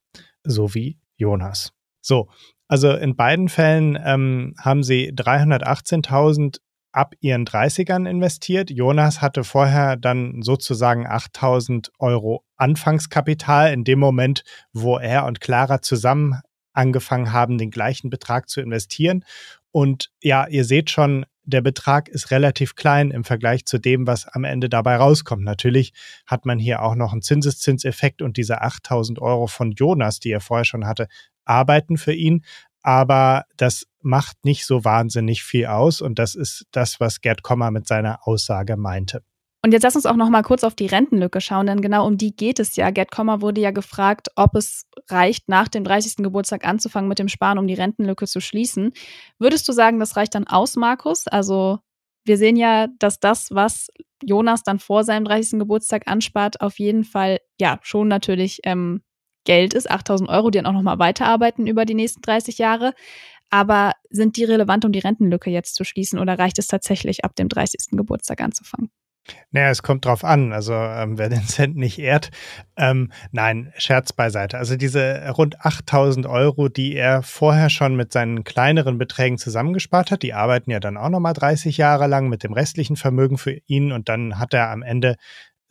So 0.43 0.73
wie 0.73 0.97
Jonas. 1.17 1.73
So, 1.99 2.29
also 2.67 2.91
in 2.93 3.15
beiden 3.15 3.49
Fällen 3.49 3.97
ähm, 4.03 4.53
haben 4.59 4.83
sie 4.83 5.11
318.000 5.11 6.59
ab 6.91 7.13
ihren 7.19 7.45
30ern 7.45 8.09
investiert. 8.09 8.71
Jonas 8.71 9.21
hatte 9.21 9.43
vorher 9.43 9.97
dann 9.97 10.41
sozusagen 10.41 11.07
8.000 11.07 11.89
Euro 11.99 12.43
Anfangskapital 12.55 13.71
in 13.71 13.83
dem 13.83 13.99
Moment, 13.99 14.43
wo 14.73 14.97
er 14.97 15.25
und 15.25 15.39
Clara 15.39 15.81
zusammen 15.81 16.41
angefangen 16.73 17.31
haben, 17.31 17.57
den 17.57 17.71
gleichen 17.71 18.09
Betrag 18.09 18.49
zu 18.49 18.61
investieren. 18.61 19.23
Und 19.71 20.09
ja, 20.21 20.47
ihr 20.47 20.65
seht 20.65 20.89
schon, 20.89 21.25
der 21.43 21.61
Betrag 21.61 22.09
ist 22.09 22.31
relativ 22.31 22.75
klein 22.75 23.11
im 23.11 23.23
Vergleich 23.23 23.65
zu 23.65 23.77
dem, 23.77 24.05
was 24.05 24.27
am 24.27 24.43
Ende 24.43 24.67
dabei 24.67 24.97
rauskommt. 24.97 25.43
Natürlich 25.43 25.93
hat 26.25 26.45
man 26.45 26.59
hier 26.59 26.81
auch 26.81 26.95
noch 26.95 27.13
einen 27.13 27.21
Zinseszinseffekt 27.21 28.21
und 28.21 28.37
diese 28.37 28.61
8000 28.61 29.19
Euro 29.19 29.47
von 29.47 29.71
Jonas, 29.71 30.19
die 30.19 30.31
er 30.31 30.41
vorher 30.41 30.65
schon 30.65 30.85
hatte, 30.85 31.07
arbeiten 31.45 31.97
für 31.97 32.13
ihn. 32.13 32.43
Aber 32.83 33.45
das 33.57 33.85
macht 34.01 34.37
nicht 34.43 34.65
so 34.65 34.85
wahnsinnig 34.85 35.43
viel 35.43 35.65
aus. 35.65 36.01
Und 36.01 36.19
das 36.19 36.35
ist 36.35 36.65
das, 36.71 36.99
was 36.99 37.21
Gerd 37.21 37.43
Kommer 37.43 37.71
mit 37.71 37.87
seiner 37.87 38.27
Aussage 38.27 38.77
meinte. 38.77 39.23
Und 39.63 39.73
jetzt 39.73 39.83
lass 39.83 39.95
uns 39.95 40.05
auch 40.05 40.15
noch 40.15 40.29
mal 40.29 40.43
kurz 40.43 40.63
auf 40.63 40.75
die 40.75 40.85
Rentenlücke 40.85 41.41
schauen, 41.41 41.65
denn 41.67 41.81
genau 41.81 42.07
um 42.07 42.17
die 42.17 42.35
geht 42.35 42.59
es 42.59 42.75
ja. 42.75 42.89
Gerd 42.91 43.11
Kommer 43.11 43.41
wurde 43.41 43.59
ja 43.59 43.71
gefragt, 43.71 44.29
ob 44.35 44.55
es 44.55 44.85
reicht, 45.09 45.49
nach 45.49 45.67
dem 45.67 45.83
30. 45.83 46.17
Geburtstag 46.17 46.65
anzufangen 46.65 47.09
mit 47.09 47.19
dem 47.19 47.27
Sparen, 47.27 47.57
um 47.57 47.67
die 47.67 47.73
Rentenlücke 47.73 48.27
zu 48.27 48.39
schließen. 48.39 48.93
Würdest 49.39 49.67
du 49.67 49.73
sagen, 49.73 49.99
das 49.99 50.15
reicht 50.15 50.35
dann 50.35 50.47
aus, 50.47 50.75
Markus? 50.75 51.27
Also 51.27 51.79
wir 52.23 52.37
sehen 52.37 52.55
ja, 52.55 52.87
dass 52.99 53.19
das, 53.19 53.49
was 53.51 53.87
Jonas 54.23 54.63
dann 54.63 54.79
vor 54.79 55.03
seinem 55.03 55.25
30. 55.25 55.59
Geburtstag 55.59 56.03
anspart, 56.07 56.61
auf 56.61 56.79
jeden 56.79 57.03
Fall 57.03 57.39
ja 57.59 57.79
schon 57.81 58.07
natürlich 58.07 58.61
ähm, 58.63 59.01
Geld 59.47 59.73
ist, 59.73 59.89
8000 59.89 60.29
Euro, 60.29 60.51
die 60.51 60.59
dann 60.59 60.65
auch 60.65 60.73
nochmal 60.73 60.99
weiterarbeiten 60.99 61.65
über 61.67 61.85
die 61.85 61.95
nächsten 61.95 62.21
30 62.21 62.57
Jahre. 62.57 62.93
Aber 63.49 63.93
sind 64.09 64.35
die 64.35 64.43
relevant, 64.43 64.83
um 64.83 64.91
die 64.91 64.99
Rentenlücke 64.99 65.49
jetzt 65.49 65.75
zu 65.75 65.85
schließen 65.85 66.19
oder 66.19 66.37
reicht 66.37 66.59
es 66.59 66.67
tatsächlich, 66.67 67.23
ab 67.23 67.33
dem 67.35 67.47
30. 67.47 67.91
Geburtstag 67.91 68.41
anzufangen? 68.41 68.91
Naja, 69.51 69.69
es 69.69 69.83
kommt 69.83 70.05
drauf 70.05 70.25
an. 70.25 70.51
Also 70.51 70.73
ähm, 70.73 71.17
wer 71.17 71.29
den 71.29 71.43
Cent 71.47 71.77
nicht 71.77 71.97
ehrt. 71.97 72.29
Ähm, 72.75 73.11
nein, 73.31 73.71
Scherz 73.77 74.11
beiseite. 74.11 74.57
Also 74.57 74.75
diese 74.75 75.29
rund 75.29 75.65
8000 75.65 76.25
Euro, 76.25 76.67
die 76.67 76.95
er 76.95 77.23
vorher 77.23 77.69
schon 77.69 77.95
mit 77.95 78.11
seinen 78.11 78.43
kleineren 78.43 78.97
Beträgen 78.97 79.37
zusammengespart 79.37 80.11
hat, 80.11 80.23
die 80.23 80.33
arbeiten 80.33 80.71
ja 80.71 80.79
dann 80.81 80.97
auch 80.97 81.09
nochmal 81.09 81.33
30 81.33 81.77
Jahre 81.77 82.07
lang 82.07 82.27
mit 82.27 82.43
dem 82.43 82.53
restlichen 82.53 82.97
Vermögen 82.97 83.37
für 83.37 83.57
ihn 83.67 83.93
und 83.93 84.09
dann 84.09 84.39
hat 84.39 84.53
er 84.53 84.69
am 84.71 84.81
Ende 84.81 85.15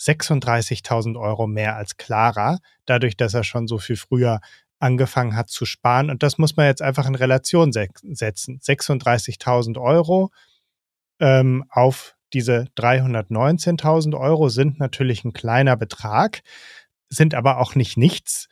36.000 0.00 1.18
Euro 1.18 1.46
mehr 1.46 1.76
als 1.76 1.96
Clara, 1.96 2.58
dadurch, 2.84 3.16
dass 3.16 3.34
er 3.34 3.44
schon 3.44 3.66
so 3.66 3.78
viel 3.78 3.96
früher 3.96 4.40
angefangen 4.78 5.36
hat 5.36 5.48
zu 5.48 5.64
sparen. 5.64 6.10
Und 6.10 6.22
das 6.22 6.38
muss 6.38 6.56
man 6.56 6.66
jetzt 6.66 6.82
einfach 6.82 7.06
in 7.06 7.14
Relation 7.14 7.72
se 7.72 7.88
setzen. 8.02 8.60
36.000 8.60 9.80
Euro 9.80 10.30
ähm, 11.20 11.64
auf 11.70 12.14
diese 12.32 12.66
319.000 12.76 14.18
Euro 14.18 14.48
sind 14.48 14.78
natürlich 14.78 15.24
ein 15.24 15.32
kleiner 15.32 15.76
Betrag, 15.76 16.42
sind 17.08 17.34
aber 17.34 17.58
auch 17.58 17.74
nicht 17.74 17.96
nichts. 17.96 18.48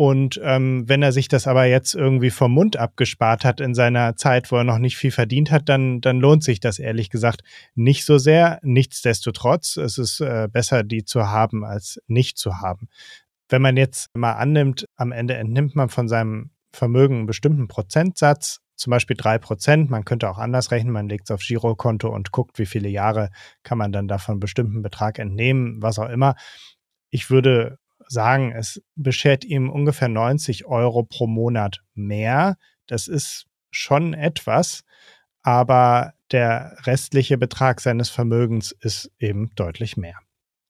Und 0.00 0.40
ähm, 0.44 0.84
wenn 0.88 1.02
er 1.02 1.10
sich 1.10 1.26
das 1.26 1.48
aber 1.48 1.64
jetzt 1.64 1.96
irgendwie 1.96 2.30
vom 2.30 2.52
Mund 2.52 2.76
abgespart 2.76 3.44
hat 3.44 3.60
in 3.60 3.74
seiner 3.74 4.14
Zeit, 4.14 4.52
wo 4.52 4.56
er 4.56 4.62
noch 4.62 4.78
nicht 4.78 4.96
viel 4.96 5.10
verdient 5.10 5.50
hat, 5.50 5.68
dann, 5.68 6.00
dann 6.00 6.20
lohnt 6.20 6.44
sich 6.44 6.60
das 6.60 6.78
ehrlich 6.78 7.10
gesagt 7.10 7.42
nicht 7.74 8.04
so 8.04 8.16
sehr. 8.16 8.60
Nichtsdestotrotz, 8.62 9.76
es 9.76 9.98
ist 9.98 10.20
äh, 10.20 10.46
besser, 10.52 10.84
die 10.84 11.04
zu 11.04 11.26
haben, 11.26 11.64
als 11.64 12.00
nicht 12.06 12.38
zu 12.38 12.60
haben. 12.60 12.88
Wenn 13.48 13.60
man 13.60 13.76
jetzt 13.76 14.14
mal 14.14 14.34
annimmt, 14.34 14.84
am 14.94 15.10
Ende 15.10 15.34
entnimmt 15.34 15.74
man 15.74 15.88
von 15.88 16.06
seinem 16.06 16.50
Vermögen 16.72 17.16
einen 17.16 17.26
bestimmten 17.26 17.66
Prozentsatz, 17.66 18.60
zum 18.76 18.92
Beispiel 18.92 19.16
drei 19.16 19.38
Prozent. 19.38 19.90
Man 19.90 20.04
könnte 20.04 20.30
auch 20.30 20.38
anders 20.38 20.70
rechnen. 20.70 20.92
Man 20.92 21.08
legt 21.08 21.24
es 21.24 21.32
auf 21.32 21.40
Girokonto 21.40 22.08
und 22.08 22.30
guckt, 22.30 22.60
wie 22.60 22.66
viele 22.66 22.88
Jahre 22.88 23.30
kann 23.64 23.78
man 23.78 23.90
dann 23.90 24.06
davon 24.06 24.38
bestimmten 24.38 24.80
Betrag 24.80 25.18
entnehmen, 25.18 25.82
was 25.82 25.98
auch 25.98 26.08
immer. 26.08 26.36
Ich 27.10 27.30
würde 27.30 27.78
sagen, 28.08 28.52
es 28.52 28.82
beschert 28.94 29.44
ihm 29.44 29.70
ungefähr 29.70 30.08
90 30.08 30.66
Euro 30.66 31.02
pro 31.02 31.26
Monat 31.26 31.82
mehr. 31.94 32.56
Das 32.86 33.08
ist 33.08 33.46
schon 33.70 34.14
etwas, 34.14 34.84
aber 35.42 36.14
der 36.32 36.76
restliche 36.84 37.38
Betrag 37.38 37.80
seines 37.80 38.10
Vermögens 38.10 38.72
ist 38.72 39.10
eben 39.18 39.50
deutlich 39.54 39.96
mehr. 39.96 40.16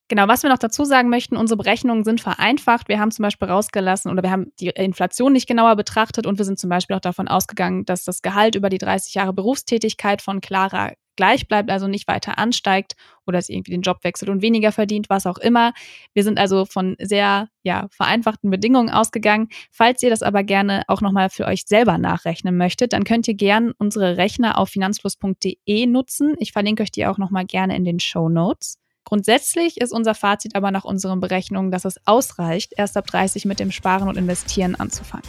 Genau, 0.09 0.27
was 0.27 0.41
wir 0.41 0.49
noch 0.49 0.57
dazu 0.57 0.85
sagen 0.85 1.09
möchten, 1.09 1.37
unsere 1.37 1.57
Berechnungen 1.57 2.03
sind 2.03 2.19
vereinfacht. 2.19 2.87
Wir 2.87 2.99
haben 2.99 3.11
zum 3.11 3.23
Beispiel 3.23 3.47
rausgelassen 3.47 4.11
oder 4.11 4.23
wir 4.23 4.31
haben 4.31 4.51
die 4.59 4.69
Inflation 4.69 5.33
nicht 5.33 5.47
genauer 5.47 5.75
betrachtet 5.75 6.25
und 6.25 6.39
wir 6.39 6.45
sind 6.45 6.57
zum 6.57 6.71
Beispiel 6.71 6.95
auch 6.95 7.01
davon 7.01 7.27
ausgegangen, 7.27 7.85
dass 7.85 8.05
das 8.05 8.23
Gehalt 8.23 8.55
über 8.55 8.69
die 8.69 8.79
30 8.79 9.13
Jahre 9.13 9.33
Berufstätigkeit 9.33 10.23
von 10.23 10.41
Clara 10.41 10.93
gleich 11.19 11.49
bleibt, 11.49 11.69
also 11.69 11.89
nicht 11.89 12.07
weiter 12.07 12.37
ansteigt 12.37 12.95
oder 13.27 13.41
sie 13.41 13.53
irgendwie 13.53 13.71
den 13.71 13.81
Job 13.81 14.05
wechselt 14.05 14.29
und 14.29 14.41
weniger 14.41 14.71
verdient, 14.71 15.09
was 15.09 15.25
auch 15.25 15.37
immer. 15.37 15.73
Wir 16.13 16.23
sind 16.23 16.39
also 16.39 16.63
von 16.63 16.95
sehr 16.97 17.49
ja, 17.61 17.89
vereinfachten 17.91 18.49
Bedingungen 18.49 18.89
ausgegangen. 18.89 19.49
Falls 19.69 20.01
ihr 20.01 20.11
das 20.11 20.23
aber 20.23 20.43
gerne 20.43 20.83
auch 20.87 21.01
nochmal 21.01 21.29
für 21.29 21.45
euch 21.45 21.63
selber 21.65 21.97
nachrechnen 21.97 22.55
möchtet, 22.55 22.93
dann 22.93 23.03
könnt 23.03 23.27
ihr 23.27 23.33
gerne 23.33 23.73
unsere 23.77 24.15
Rechner 24.15 24.57
auf 24.57 24.69
finanzfluss.de 24.69 25.85
nutzen. 25.87 26.35
Ich 26.39 26.53
verlinke 26.53 26.83
euch 26.83 26.91
die 26.91 27.05
auch 27.05 27.17
nochmal 27.17 27.43
gerne 27.43 27.75
in 27.75 27.83
den 27.83 27.99
Show 27.99 28.29
Notes. 28.29 28.77
Grundsätzlich 29.03 29.81
ist 29.81 29.91
unser 29.91 30.15
Fazit 30.15 30.55
aber 30.55 30.71
nach 30.71 30.85
unseren 30.85 31.19
Berechnungen, 31.19 31.69
dass 31.69 31.83
es 31.83 31.99
ausreicht, 32.05 32.71
erst 32.77 32.95
ab 32.95 33.07
30 33.07 33.43
mit 33.43 33.59
dem 33.59 33.71
Sparen 33.71 34.07
und 34.07 34.15
Investieren 34.15 34.75
anzufangen. 34.75 35.27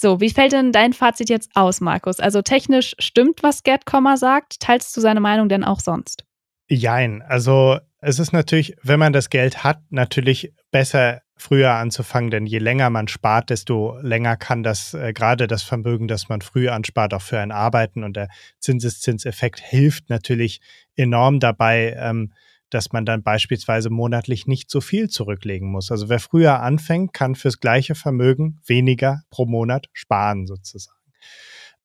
So, 0.00 0.20
wie 0.20 0.30
fällt 0.30 0.52
denn 0.52 0.70
dein 0.70 0.92
Fazit 0.92 1.28
jetzt 1.28 1.50
aus, 1.54 1.80
Markus? 1.80 2.20
Also 2.20 2.40
technisch 2.40 2.94
stimmt, 3.00 3.42
was 3.42 3.64
Gerd 3.64 3.84
Kommer 3.84 4.16
sagt. 4.16 4.60
Teilst 4.60 4.96
du 4.96 5.00
seine 5.00 5.18
Meinung 5.18 5.48
denn 5.48 5.64
auch 5.64 5.80
sonst? 5.80 6.24
Jein. 6.68 7.20
Also 7.22 7.78
es 8.00 8.20
ist 8.20 8.32
natürlich, 8.32 8.76
wenn 8.84 9.00
man 9.00 9.12
das 9.12 9.28
Geld 9.28 9.64
hat, 9.64 9.80
natürlich 9.90 10.54
besser 10.70 11.22
früher 11.36 11.72
anzufangen, 11.72 12.30
denn 12.30 12.46
je 12.46 12.58
länger 12.58 12.90
man 12.90 13.08
spart, 13.08 13.50
desto 13.50 13.98
länger 14.00 14.36
kann 14.36 14.62
das 14.62 14.94
äh, 14.94 15.12
gerade 15.12 15.48
das 15.48 15.64
Vermögen, 15.64 16.06
das 16.06 16.28
man 16.28 16.42
früher 16.42 16.74
anspart, 16.74 17.12
auch 17.12 17.22
für 17.22 17.40
ein 17.40 17.50
Arbeiten 17.52 18.04
und 18.04 18.16
der 18.16 18.28
Zinseszinseffekt 18.60 19.60
hilft 19.60 20.10
natürlich 20.10 20.60
enorm 20.94 21.40
dabei, 21.40 21.96
ähm, 21.98 22.32
dass 22.70 22.92
man 22.92 23.04
dann 23.04 23.22
beispielsweise 23.22 23.90
monatlich 23.90 24.46
nicht 24.46 24.70
so 24.70 24.80
viel 24.80 25.08
zurücklegen 25.08 25.70
muss. 25.70 25.90
Also 25.90 26.08
wer 26.08 26.20
früher 26.20 26.60
anfängt, 26.60 27.12
kann 27.12 27.34
fürs 27.34 27.60
gleiche 27.60 27.94
Vermögen 27.94 28.60
weniger 28.66 29.22
pro 29.30 29.46
Monat 29.46 29.86
sparen 29.92 30.46
sozusagen. 30.46 30.98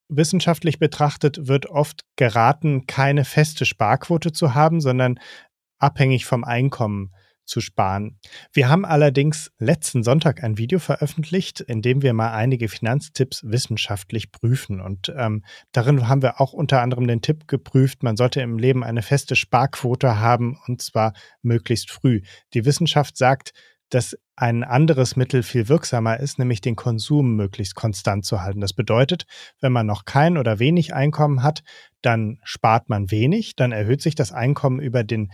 Wissenschaftlich 0.09 0.79
betrachtet 0.79 1.47
wird 1.47 1.67
oft 1.67 2.01
geraten, 2.15 2.85
keine 2.85 3.25
feste 3.25 3.65
Sparquote 3.65 4.31
zu 4.31 4.53
haben, 4.53 4.81
sondern 4.81 5.19
abhängig 5.79 6.25
vom 6.25 6.43
Einkommen 6.43 7.11
zu 7.45 7.61
sparen. 7.61 8.19
Wir 8.51 8.69
haben 8.69 8.85
allerdings 8.85 9.51
letzten 9.59 10.03
Sonntag 10.03 10.43
ein 10.43 10.57
Video 10.57 10.79
veröffentlicht, 10.79 11.61
in 11.61 11.81
dem 11.81 12.01
wir 12.01 12.13
mal 12.13 12.33
einige 12.33 12.69
Finanztipps 12.69 13.43
wissenschaftlich 13.43 14.31
prüfen. 14.31 14.81
Und 14.81 15.13
ähm, 15.17 15.43
darin 15.71 16.07
haben 16.07 16.21
wir 16.21 16.39
auch 16.39 16.53
unter 16.53 16.81
anderem 16.81 17.07
den 17.07 17.21
Tipp 17.21 17.47
geprüft, 17.47 18.03
man 18.03 18.17
sollte 18.17 18.41
im 18.41 18.57
Leben 18.57 18.83
eine 18.83 19.01
feste 19.01 19.35
Sparquote 19.35 20.19
haben 20.19 20.57
und 20.67 20.81
zwar 20.81 21.13
möglichst 21.41 21.91
früh. 21.91 22.21
Die 22.53 22.65
Wissenschaft 22.65 23.17
sagt, 23.17 23.53
dass 23.89 24.17
ein 24.35 24.63
anderes 24.63 25.15
Mittel 25.15 25.43
viel 25.43 25.69
wirksamer 25.69 26.19
ist, 26.19 26.39
nämlich 26.39 26.61
den 26.61 26.75
Konsum 26.75 27.35
möglichst 27.35 27.75
konstant 27.75 28.25
zu 28.25 28.41
halten. 28.41 28.61
Das 28.61 28.73
bedeutet, 28.73 29.25
wenn 29.59 29.71
man 29.71 29.85
noch 29.85 30.05
kein 30.05 30.37
oder 30.37 30.57
wenig 30.57 30.95
Einkommen 30.95 31.43
hat, 31.43 31.61
dann 32.01 32.39
spart 32.43 32.89
man 32.89 33.11
wenig, 33.11 33.55
dann 33.55 33.71
erhöht 33.71 34.01
sich 34.01 34.15
das 34.15 34.31
Einkommen 34.31 34.79
über 34.79 35.03
den 35.03 35.31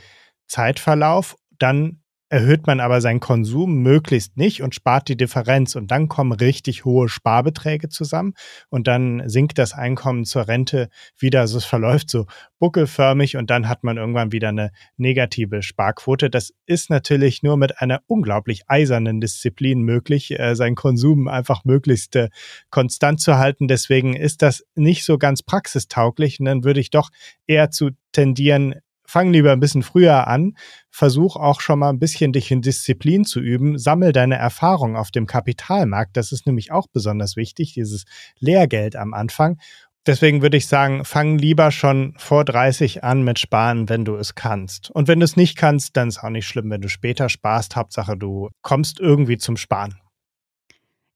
Zeitverlauf 0.48 1.38
dann 1.60 2.00
erhöht 2.30 2.68
man 2.68 2.80
aber 2.80 3.02
seinen 3.02 3.20
Konsum 3.20 3.82
möglichst 3.82 4.38
nicht 4.38 4.62
und 4.62 4.76
spart 4.76 5.08
die 5.08 5.18
Differenz 5.18 5.76
und 5.76 5.90
dann 5.90 6.08
kommen 6.08 6.32
richtig 6.32 6.86
hohe 6.86 7.10
Sparbeträge 7.10 7.90
zusammen 7.90 8.34
und 8.70 8.88
dann 8.88 9.28
sinkt 9.28 9.58
das 9.58 9.74
Einkommen 9.74 10.26
zur 10.26 10.48
Rente 10.48 10.90
wieder, 11.18 11.42
also 11.42 11.58
es 11.58 11.66
verläuft 11.66 12.12
so 12.12 12.28
buckelförmig 12.60 13.36
und 13.36 13.50
dann 13.50 13.68
hat 13.68 13.84
man 13.84 13.98
irgendwann 13.98 14.32
wieder 14.32 14.50
eine 14.50 14.72
negative 14.98 15.64
Sparquote. 15.64 16.30
Das 16.30 16.54
ist 16.68 16.92
natürlich 16.92 17.42
nur 17.42 17.58
mit 17.58 17.82
einer 17.82 18.02
unglaublich 18.06 18.64
eisernen 18.68 19.20
Disziplin 19.22 19.82
möglich, 19.82 20.40
äh, 20.40 20.56
seinen 20.56 20.76
Konsum 20.76 21.28
einfach 21.28 21.66
möglichst 21.66 22.16
äh, 22.16 22.30
konstant 22.70 23.22
zu 23.22 23.38
halten. 23.38 23.68
Deswegen 23.68 24.16
ist 24.16 24.44
das 24.44 24.64
nicht 24.76 25.04
so 25.04 25.18
ganz 25.18 25.42
praxistauglich 25.42 26.40
und 26.40 26.46
dann 26.46 26.64
würde 26.64 26.80
ich 26.80 26.92
doch 26.92 27.10
eher 27.48 27.72
zu 27.72 27.90
tendieren, 28.12 28.76
fang 29.10 29.32
lieber 29.32 29.52
ein 29.52 29.60
bisschen 29.60 29.84
früher 29.84 30.28
an, 30.28 30.56
versuch 30.92 31.36
auch 31.36 31.62
schon 31.62 31.80
mal 31.80 31.90
ein 31.90 32.00
bisschen 32.00 32.32
dich 32.32 32.52
in 32.52 32.62
Disziplin 32.62 33.26
zu 33.26 33.40
üben, 33.40 33.78
sammel 33.78 34.12
deine 34.12 34.36
Erfahrung 34.36 34.96
auf 34.96 35.12
dem 35.12 35.26
Kapitalmarkt, 35.26 36.16
das 36.16 36.32
ist 36.32 36.46
nämlich 36.46 36.72
auch 36.72 36.88
besonders 36.92 37.36
wichtig, 37.36 37.74
dieses 37.74 38.06
Lehrgeld 38.40 38.96
am 38.96 39.14
Anfang. 39.14 39.58
Deswegen 40.06 40.42
würde 40.42 40.58
ich 40.58 40.68
sagen, 40.68 41.04
fang 41.06 41.38
lieber 41.38 41.72
schon 41.72 42.14
vor 42.18 42.46
30 42.46 43.04
an 43.04 43.24
mit 43.24 43.38
Sparen, 43.38 43.90
wenn 43.90 44.06
du 44.06 44.16
es 44.16 44.34
kannst. 44.34 44.90
Und 44.92 45.08
wenn 45.08 45.20
du 45.20 45.26
es 45.26 45.36
nicht 45.36 45.58
kannst, 45.58 45.98
dann 45.98 46.08
ist 46.08 46.24
auch 46.24 46.30
nicht 46.30 46.48
schlimm, 46.48 46.70
wenn 46.70 46.82
du 46.82 46.88
später 46.88 47.30
sparst. 47.30 47.76
Hauptsache, 47.76 48.16
du 48.16 48.50
kommst 48.62 49.00
irgendwie 49.00 49.38
zum 49.38 49.58
Sparen. 49.58 50.00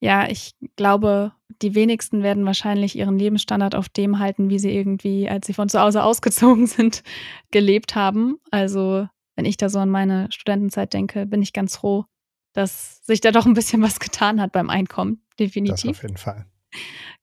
Ja, 0.03 0.29
ich 0.29 0.53
glaube, 0.75 1.31
die 1.61 1.75
wenigsten 1.75 2.23
werden 2.23 2.45
wahrscheinlich 2.45 2.97
ihren 2.97 3.17
Lebensstandard 3.17 3.73
auf 3.73 3.87
dem 3.87 4.19
halten, 4.19 4.49
wie 4.49 4.59
sie 4.59 4.75
irgendwie, 4.75 5.29
als 5.29 5.47
sie 5.47 5.53
von 5.53 5.69
zu 5.69 5.79
Hause 5.79 6.03
ausgezogen 6.03 6.67
sind, 6.67 7.03
gelebt 7.51 7.95
haben. 7.95 8.37
Also, 8.51 9.07
wenn 9.37 9.45
ich 9.45 9.55
da 9.55 9.69
so 9.69 9.79
an 9.79 9.89
meine 9.89 10.29
Studentenzeit 10.29 10.93
denke, 10.93 11.25
bin 11.25 11.41
ich 11.41 11.53
ganz 11.53 11.77
froh, 11.77 12.03
dass 12.51 12.97
sich 13.05 13.21
da 13.21 13.31
doch 13.31 13.45
ein 13.45 13.53
bisschen 13.53 13.81
was 13.81 14.01
getan 14.01 14.41
hat 14.41 14.51
beim 14.51 14.69
Einkommen. 14.69 15.23
Definitiv. 15.39 15.91
Das 15.91 15.97
auf 15.97 16.01
jeden 16.01 16.17
Fall. 16.17 16.47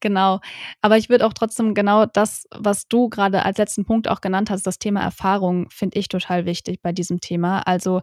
Genau. 0.01 0.41
Aber 0.81 0.97
ich 0.97 1.11
würde 1.11 1.27
auch 1.27 1.35
trotzdem 1.35 1.75
genau 1.75 2.07
das, 2.07 2.47
was 2.51 2.89
du 2.89 3.11
gerade 3.11 3.45
als 3.45 3.59
letzten 3.59 3.85
Punkt 3.85 4.09
auch 4.09 4.23
genannt 4.23 4.49
hast, 4.49 4.67
das 4.67 4.79
Thema 4.79 5.03
Erfahrung, 5.03 5.69
finde 5.69 5.99
ich 5.99 6.09
total 6.09 6.47
wichtig 6.47 6.81
bei 6.81 6.93
diesem 6.93 7.21
Thema. 7.21 7.61
Also, 7.61 8.01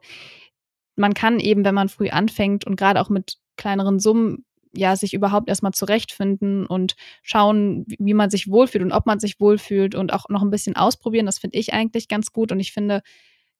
man 0.96 1.16
kann 1.16 1.40
eben, 1.40 1.66
wenn 1.66 1.74
man 1.74 1.90
früh 1.90 2.10
anfängt 2.10 2.64
und 2.66 2.76
gerade 2.76 3.02
auch 3.02 3.10
mit 3.10 3.38
kleineren 3.56 4.00
Summen 4.00 4.46
ja, 4.74 4.96
sich 4.96 5.14
überhaupt 5.14 5.50
erstmal 5.50 5.74
zurechtfinden 5.74 6.66
und 6.66 6.96
schauen, 7.24 7.86
wie 7.88 8.14
man 8.14 8.30
sich 8.30 8.50
wohlfühlt 8.50 8.84
und 8.84 8.92
ob 8.92 9.06
man 9.06 9.20
sich 9.20 9.40
wohlfühlt 9.40 9.96
und 9.96 10.14
auch 10.14 10.30
noch 10.30 10.42
ein 10.42 10.50
bisschen 10.52 10.76
ausprobieren. 10.76 11.26
Das 11.26 11.40
finde 11.40 11.58
ich 11.58 11.74
eigentlich 11.74 12.08
ganz 12.08 12.32
gut. 12.32 12.52
Und 12.52 12.60
ich 12.60 12.72
finde, 12.72 13.02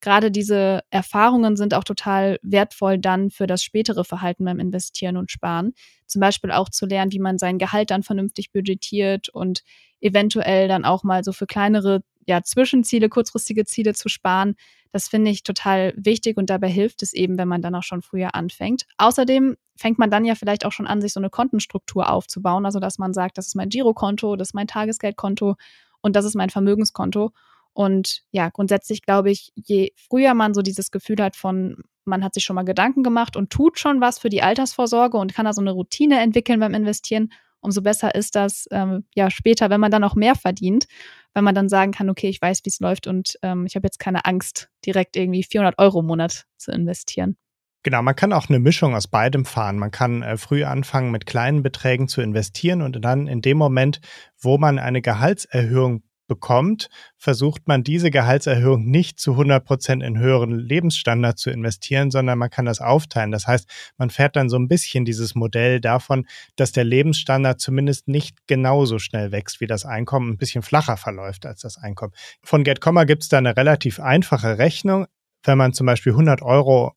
gerade 0.02 0.32
diese 0.32 0.82
Erfahrungen 0.90 1.56
sind 1.56 1.74
auch 1.74 1.84
total 1.84 2.40
wertvoll 2.42 2.98
dann 3.00 3.30
für 3.30 3.48
das 3.48 3.64
spätere 3.64 4.04
Verhalten 4.04 4.46
beim 4.46 4.60
Investieren 4.60 5.18
und 5.18 5.32
Sparen. 5.32 5.74
Zum 6.06 6.20
Beispiel 6.20 6.52
auch 6.52 6.70
zu 6.70 6.86
lernen, 6.86 7.12
wie 7.12 7.20
man 7.20 7.38
sein 7.38 7.58
Gehalt 7.58 7.92
dann 7.92 8.04
vernünftig 8.04 8.52
budgetiert 8.52 9.30
und 9.30 9.64
eventuell 10.00 10.68
dann 10.68 10.86
auch 10.86 11.04
mal 11.04 11.24
so 11.24 11.34
für 11.34 11.48
kleinere 11.48 12.02
ja, 12.28 12.44
Zwischenziele, 12.44 13.10
kurzfristige 13.10 13.66
Ziele 13.66 13.94
zu 13.94 14.10
sparen. 14.10 14.56
Das 14.92 15.08
finde 15.08 15.32
ich 15.32 15.44
total 15.44 15.94
wichtig 15.98 16.38
und 16.38 16.50
dabei 16.50 16.70
hilft 16.70 17.02
es 17.04 17.14
eben, 17.14 17.38
wenn 17.38 17.48
man 17.48 17.62
dann 17.62 17.76
auch 17.76 17.84
schon 17.84 18.02
früher 18.02 18.36
anfängt. 18.36 18.86
Außerdem 18.98 19.56
fängt 19.78 20.00
man 20.00 20.10
dann 20.10 20.26
ja 20.26 20.36
vielleicht 20.36 20.66
auch 20.66 20.72
schon 20.72 20.88
an, 20.88 21.02
sich 21.02 21.14
so 21.14 21.20
eine 21.20 21.30
Kontenstruktur 21.30 22.10
aufzubauen, 22.10 22.66
also 22.66 22.80
dass 22.80 22.98
man 22.98 23.14
sagt, 23.14 23.38
das 23.38 23.48
ist 23.48 23.56
mein 23.56 23.70
Girokonto, 23.70 24.36
das 24.36 24.50
ist 24.50 24.54
mein 24.54 24.68
Tagesgeldkonto 24.68 25.56
und 26.02 26.16
das 26.16 26.26
ist 26.26 26.36
mein 26.36 26.50
Vermögenskonto. 26.50 27.32
Und 27.74 28.24
ja, 28.32 28.50
grundsätzlich 28.50 29.04
glaube 29.04 29.30
ich, 29.30 29.52
je 29.56 29.92
früher 29.96 30.34
man 30.34 30.54
so 30.56 30.62
dieses 30.62 30.90
Gefühl 30.90 31.18
hat 31.20 31.36
von, 31.36 31.84
man 32.06 32.24
hat 32.24 32.34
sich 32.34 32.44
schon 32.44 32.56
mal 32.56 32.64
Gedanken 32.64 33.04
gemacht 33.04 33.36
und 33.36 33.52
tut 33.52 33.78
schon 33.78 34.02
was 34.02 34.18
für 34.18 34.30
die 34.30 34.42
Altersvorsorge 34.42 35.18
und 35.18 35.36
kann 35.36 35.46
da 35.46 35.54
so 35.54 35.62
eine 35.62 35.72
Routine 35.72 36.20
entwickeln 36.20 36.60
beim 36.60 36.74
Investieren, 36.74 37.32
umso 37.60 37.82
besser 37.82 38.16
ist 38.16 38.36
das 38.36 38.68
ähm, 38.72 39.06
ja 39.14 39.30
später, 39.30 39.70
wenn 39.70 39.80
man 39.80 39.92
dann 39.92 40.04
auch 40.04 40.16
mehr 40.16 40.36
verdient, 40.36 40.88
wenn 41.34 41.44
man 41.44 41.54
dann 41.54 41.70
sagen 41.70 41.92
kann, 41.92 42.10
okay, 42.10 42.30
ich 42.30 42.42
weiß, 42.42 42.62
wie 42.64 42.70
es 42.70 42.80
läuft 42.80 43.06
und 43.06 43.38
ähm, 43.44 43.66
ich 43.68 43.76
habe 43.76 43.86
jetzt 43.86 44.00
keine 44.00 44.26
Angst, 44.26 44.70
direkt 44.86 45.16
irgendwie 45.16 45.44
400 45.44 45.78
Euro 45.78 46.00
im 46.00 46.08
Monat 46.08 46.46
zu 46.58 46.72
investieren. 46.72 47.38
Genau, 47.84 48.02
man 48.02 48.16
kann 48.16 48.34
auch 48.34 48.50
eine 48.50 48.60
Mischung 48.60 48.96
aus 48.96 49.08
beidem 49.08 49.46
fahren. 49.46 49.78
Man 49.78 49.92
kann 49.92 50.22
äh, 50.22 50.38
früh 50.38 50.64
anfangen, 50.64 51.12
mit 51.12 51.26
kleinen 51.26 51.64
Beträgen 51.64 52.08
zu 52.08 52.22
investieren 52.22 52.82
und 52.82 53.04
dann 53.04 53.28
in 53.28 53.42
dem 53.42 53.58
Moment, 53.58 54.02
wo 54.40 54.58
man 54.58 54.80
eine 54.80 55.02
Gehaltserhöhung 55.02 56.04
bekommt, 56.28 56.90
versucht 57.18 57.68
man 57.68 57.84
diese 57.84 58.12
Gehaltserhöhung 58.12 58.86
nicht 58.86 59.20
zu 59.20 59.32
100 59.32 59.64
Prozent 59.64 60.04
in 60.04 60.20
höheren 60.20 60.52
Lebensstandard 60.52 61.40
zu 61.40 61.50
investieren, 61.50 62.12
sondern 62.12 62.38
man 62.38 62.50
kann 62.50 62.66
das 62.66 62.82
aufteilen. 62.82 63.32
Das 63.32 63.48
heißt, 63.48 63.68
man 63.98 64.10
fährt 64.10 64.36
dann 64.36 64.50
so 64.50 64.58
ein 64.58 64.68
bisschen 64.68 65.06
dieses 65.06 65.36
Modell 65.36 65.80
davon, 65.80 66.28
dass 66.56 66.72
der 66.72 66.84
Lebensstandard 66.84 67.60
zumindest 67.60 68.08
nicht 68.08 68.46
genauso 68.48 69.00
schnell 69.00 69.32
wächst 69.32 69.62
wie 69.62 69.68
das 69.68 69.86
Einkommen, 69.86 70.32
ein 70.32 70.38
bisschen 70.38 70.62
flacher 70.62 70.98
verläuft 70.98 71.46
als 71.46 71.62
das 71.62 71.78
Einkommen. 71.78 72.14
Von 72.44 72.64
GetComma 72.64 73.06
gibt 73.06 73.24
es 73.24 73.30
da 73.30 73.38
eine 73.38 73.56
relativ 73.56 74.00
einfache 74.00 74.58
Rechnung. 74.58 75.08
Wenn 75.44 75.58
man 75.58 75.74
zum 75.74 75.86
Beispiel 75.86 76.12
100 76.12 76.42
Euro 76.42 76.94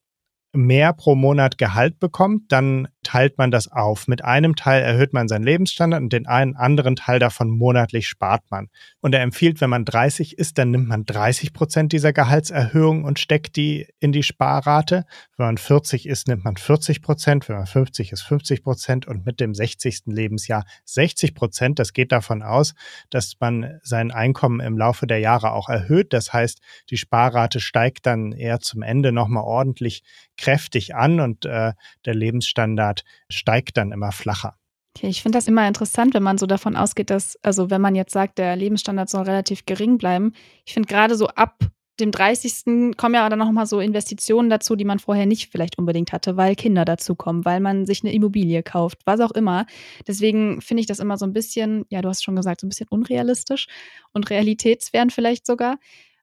mehr 0.53 0.93
pro 0.93 1.15
Monat 1.15 1.59
Gehalt 1.59 2.01
bekommt, 2.01 2.53
dann 2.53 2.89
teilt 3.03 3.39
man 3.39 3.51
das 3.51 3.69
auf. 3.69 4.09
Mit 4.09 4.25
einem 4.25 4.57
Teil 4.57 4.83
erhöht 4.83 5.13
man 5.13 5.29
seinen 5.29 5.45
Lebensstandard 5.45 6.03
und 6.03 6.13
den 6.13 6.27
einen 6.27 6.57
anderen 6.57 6.97
Teil 6.97 7.19
davon 7.19 7.49
monatlich 7.49 8.07
spart 8.07 8.43
man. 8.51 8.69
Und 9.01 9.15
er 9.15 9.23
empfiehlt, 9.23 9.61
wenn 9.61 9.71
man 9.71 9.85
30 9.85 10.37
ist, 10.39 10.59
dann 10.59 10.71
nimmt 10.71 10.89
man 10.89 11.05
30 11.05 11.53
Prozent 11.53 11.93
dieser 11.93 12.13
Gehaltserhöhung 12.13 13.05
und 13.05 13.19
steckt 13.19 13.57
die 13.57 13.87
in 13.99 14.13
die 14.13 14.23
Sparrate. 14.23 15.07
Wenn 15.37 15.47
man 15.47 15.59
40 15.59 16.07
ist, 16.07 16.29
nimmt 16.29 16.45
man 16.45 16.57
40 16.57 17.01
Prozent. 17.01 17.49
Wenn 17.49 17.57
man 17.57 17.67
50 17.67 18.13
ist, 18.13 18.23
50 18.23 18.63
Prozent 18.63 19.07
und 19.07 19.25
mit 19.25 19.41
dem 19.41 19.55
60. 19.55 20.03
Lebensjahr 20.07 20.65
60 20.85 21.35
Prozent. 21.35 21.79
Das 21.79 21.93
geht 21.93 22.13
davon 22.13 22.43
aus, 22.43 22.75
dass 23.09 23.35
man 23.41 23.81
sein 23.83 24.11
Einkommen 24.11 24.61
im 24.61 24.77
Laufe 24.77 25.07
der 25.07 25.21
Jahre 25.21 25.53
auch 25.53 25.69
erhöht. 25.69 26.13
Das 26.13 26.33
heißt, 26.33 26.61
die 26.91 26.99
Sparrate 26.99 27.61
steigt 27.61 28.05
dann 28.05 28.33
eher 28.33 28.61
zum 28.61 28.83
Ende 28.83 29.13
nochmal 29.13 29.45
ordentlich 29.45 30.03
kräftig 30.37 30.95
an 30.95 31.21
und 31.21 31.45
äh, 31.45 31.73
der 32.05 32.15
Lebensstandard 32.15 32.90
steigt 33.29 33.77
dann 33.77 33.93
immer 33.93 34.13
flacher. 34.13 34.57
Okay, 34.97 35.09
ich 35.09 35.23
finde 35.23 35.39
das 35.39 35.47
immer 35.47 35.67
interessant, 35.69 36.15
wenn 36.15 36.23
man 36.23 36.39
so 36.39 36.47
davon 36.47 36.77
ausgeht, 36.77 37.11
dass, 37.11 37.39
also 37.43 37.71
wenn 37.71 37.81
man 37.81 37.95
jetzt 37.95 38.13
sagt, 38.13 38.39
der 38.39 38.57
Lebensstandard 38.57 39.09
soll 39.09 39.23
relativ 39.23 39.65
gering 39.65 39.99
bleiben. 39.99 40.33
Ich 40.65 40.75
finde 40.75 40.89
gerade 40.89 41.15
so 41.15 41.29
ab 41.29 41.59
dem 42.01 42.11
30. 42.11 42.97
kommen 42.97 43.15
ja 43.15 43.29
dann 43.29 43.39
nochmal 43.39 43.67
so 43.67 43.81
Investitionen 43.81 44.51
dazu, 44.51 44.75
die 44.75 44.85
man 44.85 44.99
vorher 44.99 45.27
nicht 45.27 45.51
vielleicht 45.51 45.79
unbedingt 45.79 46.13
hatte, 46.13 46.37
weil 46.37 46.57
Kinder 46.57 46.85
dazukommen, 46.85 47.45
weil 47.45 47.61
man 47.61 47.87
sich 47.87 48.03
eine 48.03 48.13
Immobilie 48.13 48.63
kauft, 48.63 48.99
was 49.05 49.21
auch 49.21 49.33
immer. 49.33 49.67
Deswegen 50.07 50.61
finde 50.61 50.81
ich 50.81 50.87
das 50.87 50.99
immer 50.99 51.19
so 51.19 51.27
ein 51.27 51.33
bisschen, 51.33 51.85
ja, 51.91 52.03
du 52.03 52.09
hast 52.09 52.25
schon 52.25 52.37
gesagt, 52.37 52.61
so 52.61 52.67
ein 52.67 52.71
bisschen 52.71 52.89
unrealistisch 52.89 53.67
und 54.13 54.31
realitätsfern 54.31 55.11
vielleicht 55.11 55.47
sogar. 55.47 55.79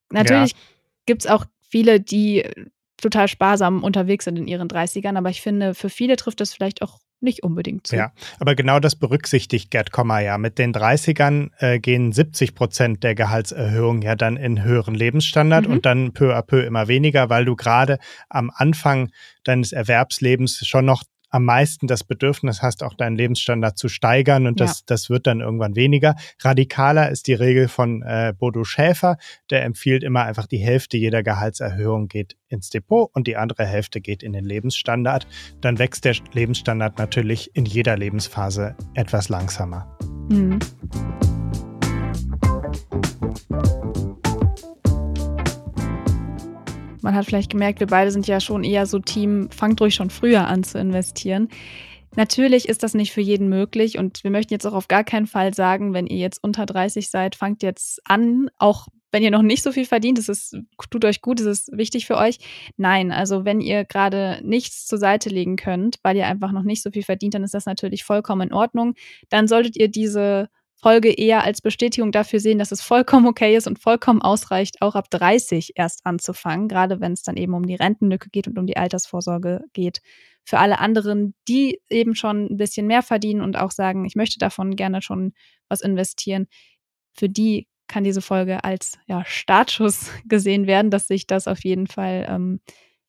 Natürlich 0.09 0.51
ja. 0.51 0.57
gibt 1.05 1.23
es 1.23 1.31
auch 1.31 1.45
viele, 1.61 1.99
die 1.99 2.43
total 2.97 3.27
sparsam 3.27 3.83
unterwegs 3.83 4.25
sind 4.25 4.37
in 4.37 4.47
ihren 4.47 4.67
30ern, 4.67 5.17
aber 5.17 5.29
ich 5.29 5.41
finde, 5.41 5.73
für 5.73 5.89
viele 5.89 6.15
trifft 6.15 6.41
das 6.41 6.53
vielleicht 6.53 6.81
auch 6.81 6.99
nicht 7.19 7.43
unbedingt 7.43 7.87
zu. 7.87 7.95
Ja, 7.95 8.11
aber 8.39 8.55
genau 8.55 8.79
das 8.79 8.95
berücksichtigt 8.95 9.71
Gerd 9.71 9.91
Kommer 9.91 10.19
ja. 10.19 10.37
Mit 10.37 10.59
den 10.59 10.73
30ern 10.73 11.49
äh, 11.57 11.79
gehen 11.79 12.11
70 12.11 12.53
Prozent 12.53 13.03
der 13.03 13.15
Gehaltserhöhung 13.15 14.01
ja 14.01 14.15
dann 14.15 14.37
in 14.37 14.63
höheren 14.63 14.93
Lebensstandard 14.93 15.67
mhm. 15.67 15.73
und 15.73 15.85
dann 15.85 16.13
peu 16.13 16.35
à 16.35 16.41
peu 16.43 16.61
immer 16.61 16.87
weniger, 16.87 17.29
weil 17.29 17.45
du 17.45 17.55
gerade 17.55 17.97
am 18.29 18.51
Anfang 18.53 19.09
deines 19.43 19.71
Erwerbslebens 19.71 20.67
schon 20.67 20.85
noch 20.85 21.03
am 21.29 21.45
meisten 21.45 21.87
das 21.87 22.03
Bedürfnis 22.03 22.61
hast, 22.61 22.83
auch 22.83 22.93
deinen 22.93 23.15
Lebensstandard 23.15 23.77
zu 23.77 23.89
steigern 23.89 24.47
und 24.47 24.59
das, 24.59 24.79
ja. 24.79 24.83
das 24.87 25.09
wird 25.09 25.27
dann 25.27 25.41
irgendwann 25.41 25.75
weniger. 25.75 26.15
Radikaler 26.41 27.09
ist 27.09 27.27
die 27.27 27.33
Regel 27.33 27.67
von 27.67 28.01
äh, 28.01 28.33
Bodo 28.37 28.63
Schäfer, 28.63 29.17
der 29.49 29.63
empfiehlt 29.63 30.03
immer 30.03 30.23
einfach 30.23 30.47
die 30.47 30.57
Hälfte 30.57 30.97
jeder 30.97 31.23
Gehaltserhöhung 31.23 32.07
geht 32.07 32.37
ins 32.47 32.69
Depot 32.69 33.09
und 33.13 33.27
die 33.27 33.37
andere 33.37 33.65
Hälfte 33.65 34.01
geht 34.01 34.23
in 34.23 34.33
den 34.33 34.45
Lebensstandard. 34.45 35.27
Dann 35.61 35.79
wächst 35.79 36.05
der 36.05 36.15
Lebensstandard 36.33 36.97
natürlich 36.97 37.55
in 37.55 37.65
jeder 37.65 37.97
Lebensphase 37.97 38.75
etwas 38.93 39.29
langsamer. 39.29 39.97
Mhm. 40.29 40.59
Man 47.07 47.15
hat 47.15 47.23
vielleicht 47.23 47.49
gemerkt, 47.49 47.79
wir 47.79 47.87
beide 47.87 48.11
sind 48.11 48.27
ja 48.27 48.41
schon 48.41 48.65
eher 48.65 48.85
so 48.85 48.99
Team, 48.99 49.49
fangt 49.49 49.79
ruhig 49.79 49.95
schon 49.95 50.09
früher 50.09 50.45
an 50.45 50.65
zu 50.65 50.77
investieren. 50.77 51.47
Natürlich 52.17 52.67
ist 52.67 52.83
das 52.83 52.95
nicht 52.95 53.13
für 53.13 53.21
jeden 53.21 53.47
möglich 53.47 53.97
und 53.97 54.25
wir 54.25 54.29
möchten 54.29 54.53
jetzt 54.53 54.67
auch 54.67 54.73
auf 54.73 54.89
gar 54.89 55.05
keinen 55.05 55.25
Fall 55.25 55.53
sagen, 55.53 55.93
wenn 55.93 56.05
ihr 56.05 56.17
jetzt 56.17 56.43
unter 56.43 56.65
30 56.65 57.09
seid, 57.09 57.35
fangt 57.35 57.63
jetzt 57.63 58.01
an, 58.03 58.49
auch 58.57 58.87
wenn 59.13 59.23
ihr 59.23 59.31
noch 59.31 59.41
nicht 59.41 59.63
so 59.63 59.71
viel 59.71 59.85
verdient, 59.85 60.17
das 60.17 60.27
ist, 60.27 60.57
tut 60.89 61.05
euch 61.05 61.21
gut, 61.21 61.39
das 61.39 61.45
ist 61.47 61.69
wichtig 61.71 62.07
für 62.07 62.17
euch. 62.17 62.39
Nein, 62.75 63.13
also 63.13 63.45
wenn 63.45 63.61
ihr 63.61 63.85
gerade 63.85 64.41
nichts 64.43 64.85
zur 64.85 64.97
Seite 64.97 65.29
legen 65.29 65.55
könnt, 65.55 65.99
weil 66.03 66.17
ihr 66.17 66.27
einfach 66.27 66.51
noch 66.51 66.63
nicht 66.63 66.83
so 66.83 66.91
viel 66.91 67.03
verdient, 67.03 67.35
dann 67.35 67.43
ist 67.45 67.53
das 67.53 67.65
natürlich 67.65 68.03
vollkommen 68.03 68.49
in 68.49 68.53
Ordnung. 68.53 68.95
Dann 69.29 69.47
solltet 69.47 69.77
ihr 69.77 69.87
diese 69.87 70.49
Folge 70.79 71.11
eher 71.11 71.43
als 71.43 71.61
Bestätigung 71.61 72.11
dafür 72.11 72.39
sehen, 72.39 72.59
dass 72.59 72.71
es 72.71 72.81
vollkommen 72.81 73.25
okay 73.25 73.55
ist 73.55 73.67
und 73.67 73.79
vollkommen 73.79 74.21
ausreicht, 74.21 74.81
auch 74.81 74.93
ab 74.93 75.09
30 75.09 75.71
erst 75.75 76.05
anzufangen, 76.05 76.67
gerade 76.67 76.99
wenn 77.01 77.13
es 77.13 77.23
dann 77.23 77.35
eben 77.35 77.55
um 77.55 77.65
die 77.65 77.75
Rentenlücke 77.75 78.29
geht 78.29 78.47
und 78.47 78.59
um 78.59 78.67
die 78.67 78.77
Altersvorsorge 78.77 79.63
geht. 79.73 80.01
Für 80.45 80.59
alle 80.59 80.79
anderen, 80.79 81.33
die 81.47 81.81
eben 81.89 82.13
schon 82.13 82.45
ein 82.45 82.57
bisschen 82.57 82.85
mehr 82.85 83.01
verdienen 83.01 83.41
und 83.41 83.57
auch 83.57 83.71
sagen, 83.71 84.05
ich 84.05 84.15
möchte 84.15 84.37
davon 84.37 84.75
gerne 84.75 85.01
schon 85.01 85.33
was 85.67 85.81
investieren, 85.81 86.47
für 87.11 87.27
die 87.27 87.67
kann 87.87 88.03
diese 88.03 88.21
Folge 88.21 88.63
als 88.63 88.99
ja, 89.07 89.23
Startschuss 89.25 90.11
gesehen 90.25 90.67
werden, 90.67 90.91
dass 90.91 91.07
sich 91.07 91.25
das 91.25 91.47
auf 91.47 91.63
jeden 91.63 91.87
Fall 91.87 92.27
ähm, 92.29 92.59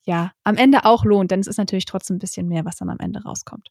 ja 0.04 0.32
am 0.42 0.56
Ende 0.56 0.86
auch 0.86 1.04
lohnt, 1.04 1.32
denn 1.32 1.40
es 1.40 1.46
ist 1.46 1.58
natürlich 1.58 1.84
trotzdem 1.84 2.16
ein 2.16 2.20
bisschen 2.20 2.48
mehr, 2.48 2.64
was 2.64 2.76
dann 2.76 2.88
am 2.88 2.98
Ende 2.98 3.22
rauskommt. 3.22 3.68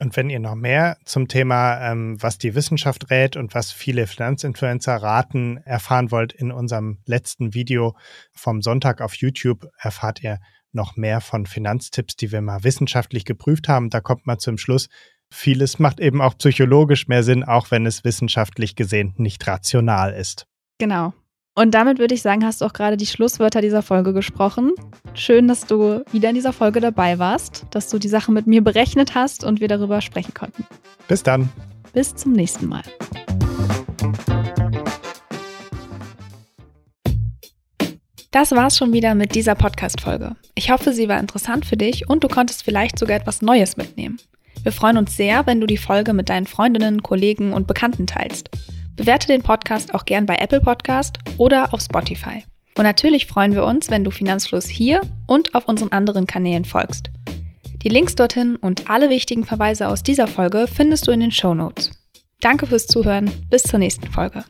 Und 0.00 0.16
wenn 0.16 0.30
ihr 0.30 0.38
noch 0.38 0.54
mehr 0.54 0.96
zum 1.04 1.26
Thema, 1.26 1.90
ähm, 1.90 2.16
was 2.20 2.38
die 2.38 2.54
Wissenschaft 2.54 3.10
rät 3.10 3.36
und 3.36 3.54
was 3.54 3.72
viele 3.72 4.06
Finanzinfluencer 4.06 4.94
raten, 4.94 5.56
erfahren 5.58 6.12
wollt, 6.12 6.32
in 6.32 6.52
unserem 6.52 6.98
letzten 7.04 7.52
Video 7.52 7.96
vom 8.32 8.62
Sonntag 8.62 9.00
auf 9.00 9.14
YouTube 9.14 9.66
erfahrt 9.76 10.22
ihr 10.22 10.38
noch 10.72 10.96
mehr 10.96 11.20
von 11.20 11.46
Finanztipps, 11.46 12.14
die 12.14 12.30
wir 12.30 12.40
mal 12.42 12.62
wissenschaftlich 12.62 13.24
geprüft 13.24 13.68
haben. 13.68 13.90
Da 13.90 14.00
kommt 14.00 14.26
man 14.26 14.38
zum 14.38 14.58
Schluss, 14.58 14.88
vieles 15.30 15.78
macht 15.78 15.98
eben 15.98 16.20
auch 16.20 16.36
psychologisch 16.38 17.08
mehr 17.08 17.24
Sinn, 17.24 17.42
auch 17.42 17.70
wenn 17.70 17.84
es 17.84 18.04
wissenschaftlich 18.04 18.76
gesehen 18.76 19.14
nicht 19.16 19.46
rational 19.46 20.12
ist. 20.12 20.46
Genau. 20.78 21.12
Und 21.58 21.72
damit 21.72 21.98
würde 21.98 22.14
ich 22.14 22.22
sagen, 22.22 22.44
hast 22.44 22.60
du 22.60 22.66
auch 22.66 22.72
gerade 22.72 22.96
die 22.96 23.06
Schlusswörter 23.06 23.60
dieser 23.60 23.82
Folge 23.82 24.12
gesprochen. 24.12 24.74
Schön, 25.14 25.48
dass 25.48 25.66
du 25.66 26.04
wieder 26.12 26.28
in 26.28 26.36
dieser 26.36 26.52
Folge 26.52 26.78
dabei 26.78 27.18
warst, 27.18 27.66
dass 27.72 27.88
du 27.88 27.98
die 27.98 28.06
Sache 28.06 28.30
mit 28.30 28.46
mir 28.46 28.62
berechnet 28.62 29.16
hast 29.16 29.42
und 29.42 29.60
wir 29.60 29.66
darüber 29.66 30.00
sprechen 30.00 30.34
konnten. 30.34 30.64
Bis 31.08 31.24
dann. 31.24 31.48
Bis 31.92 32.14
zum 32.14 32.30
nächsten 32.30 32.68
Mal. 32.68 32.82
Das 38.30 38.52
war's 38.52 38.78
schon 38.78 38.92
wieder 38.92 39.16
mit 39.16 39.34
dieser 39.34 39.56
Podcast-Folge. 39.56 40.36
Ich 40.54 40.70
hoffe, 40.70 40.92
sie 40.92 41.08
war 41.08 41.18
interessant 41.18 41.66
für 41.66 41.76
dich 41.76 42.08
und 42.08 42.22
du 42.22 42.28
konntest 42.28 42.62
vielleicht 42.62 43.00
sogar 43.00 43.16
etwas 43.16 43.42
Neues 43.42 43.76
mitnehmen. 43.76 44.18
Wir 44.62 44.70
freuen 44.70 44.96
uns 44.96 45.16
sehr, 45.16 45.44
wenn 45.48 45.60
du 45.60 45.66
die 45.66 45.76
Folge 45.76 46.12
mit 46.12 46.28
deinen 46.28 46.46
Freundinnen, 46.46 47.02
Kollegen 47.02 47.52
und 47.52 47.66
Bekannten 47.66 48.06
teilst. 48.06 48.48
Bewerte 48.98 49.28
den 49.28 49.42
Podcast 49.42 49.94
auch 49.94 50.04
gern 50.04 50.26
bei 50.26 50.34
Apple 50.34 50.60
Podcast 50.60 51.18
oder 51.36 51.72
auf 51.72 51.80
Spotify. 51.80 52.42
Und 52.76 52.82
natürlich 52.82 53.26
freuen 53.26 53.54
wir 53.54 53.64
uns, 53.64 53.90
wenn 53.90 54.02
du 54.02 54.10
Finanzfluss 54.10 54.66
hier 54.66 55.00
und 55.28 55.54
auf 55.54 55.68
unseren 55.68 55.92
anderen 55.92 56.26
Kanälen 56.26 56.64
folgst. 56.64 57.10
Die 57.84 57.88
Links 57.88 58.16
dorthin 58.16 58.56
und 58.56 58.90
alle 58.90 59.08
wichtigen 59.08 59.44
Verweise 59.44 59.86
aus 59.86 60.02
dieser 60.02 60.26
Folge 60.26 60.66
findest 60.66 61.06
du 61.06 61.12
in 61.12 61.20
den 61.20 61.30
Show 61.30 61.54
Notes. 61.54 61.92
Danke 62.40 62.66
fürs 62.66 62.88
Zuhören. 62.88 63.30
Bis 63.48 63.62
zur 63.62 63.78
nächsten 63.78 64.08
Folge. 64.08 64.44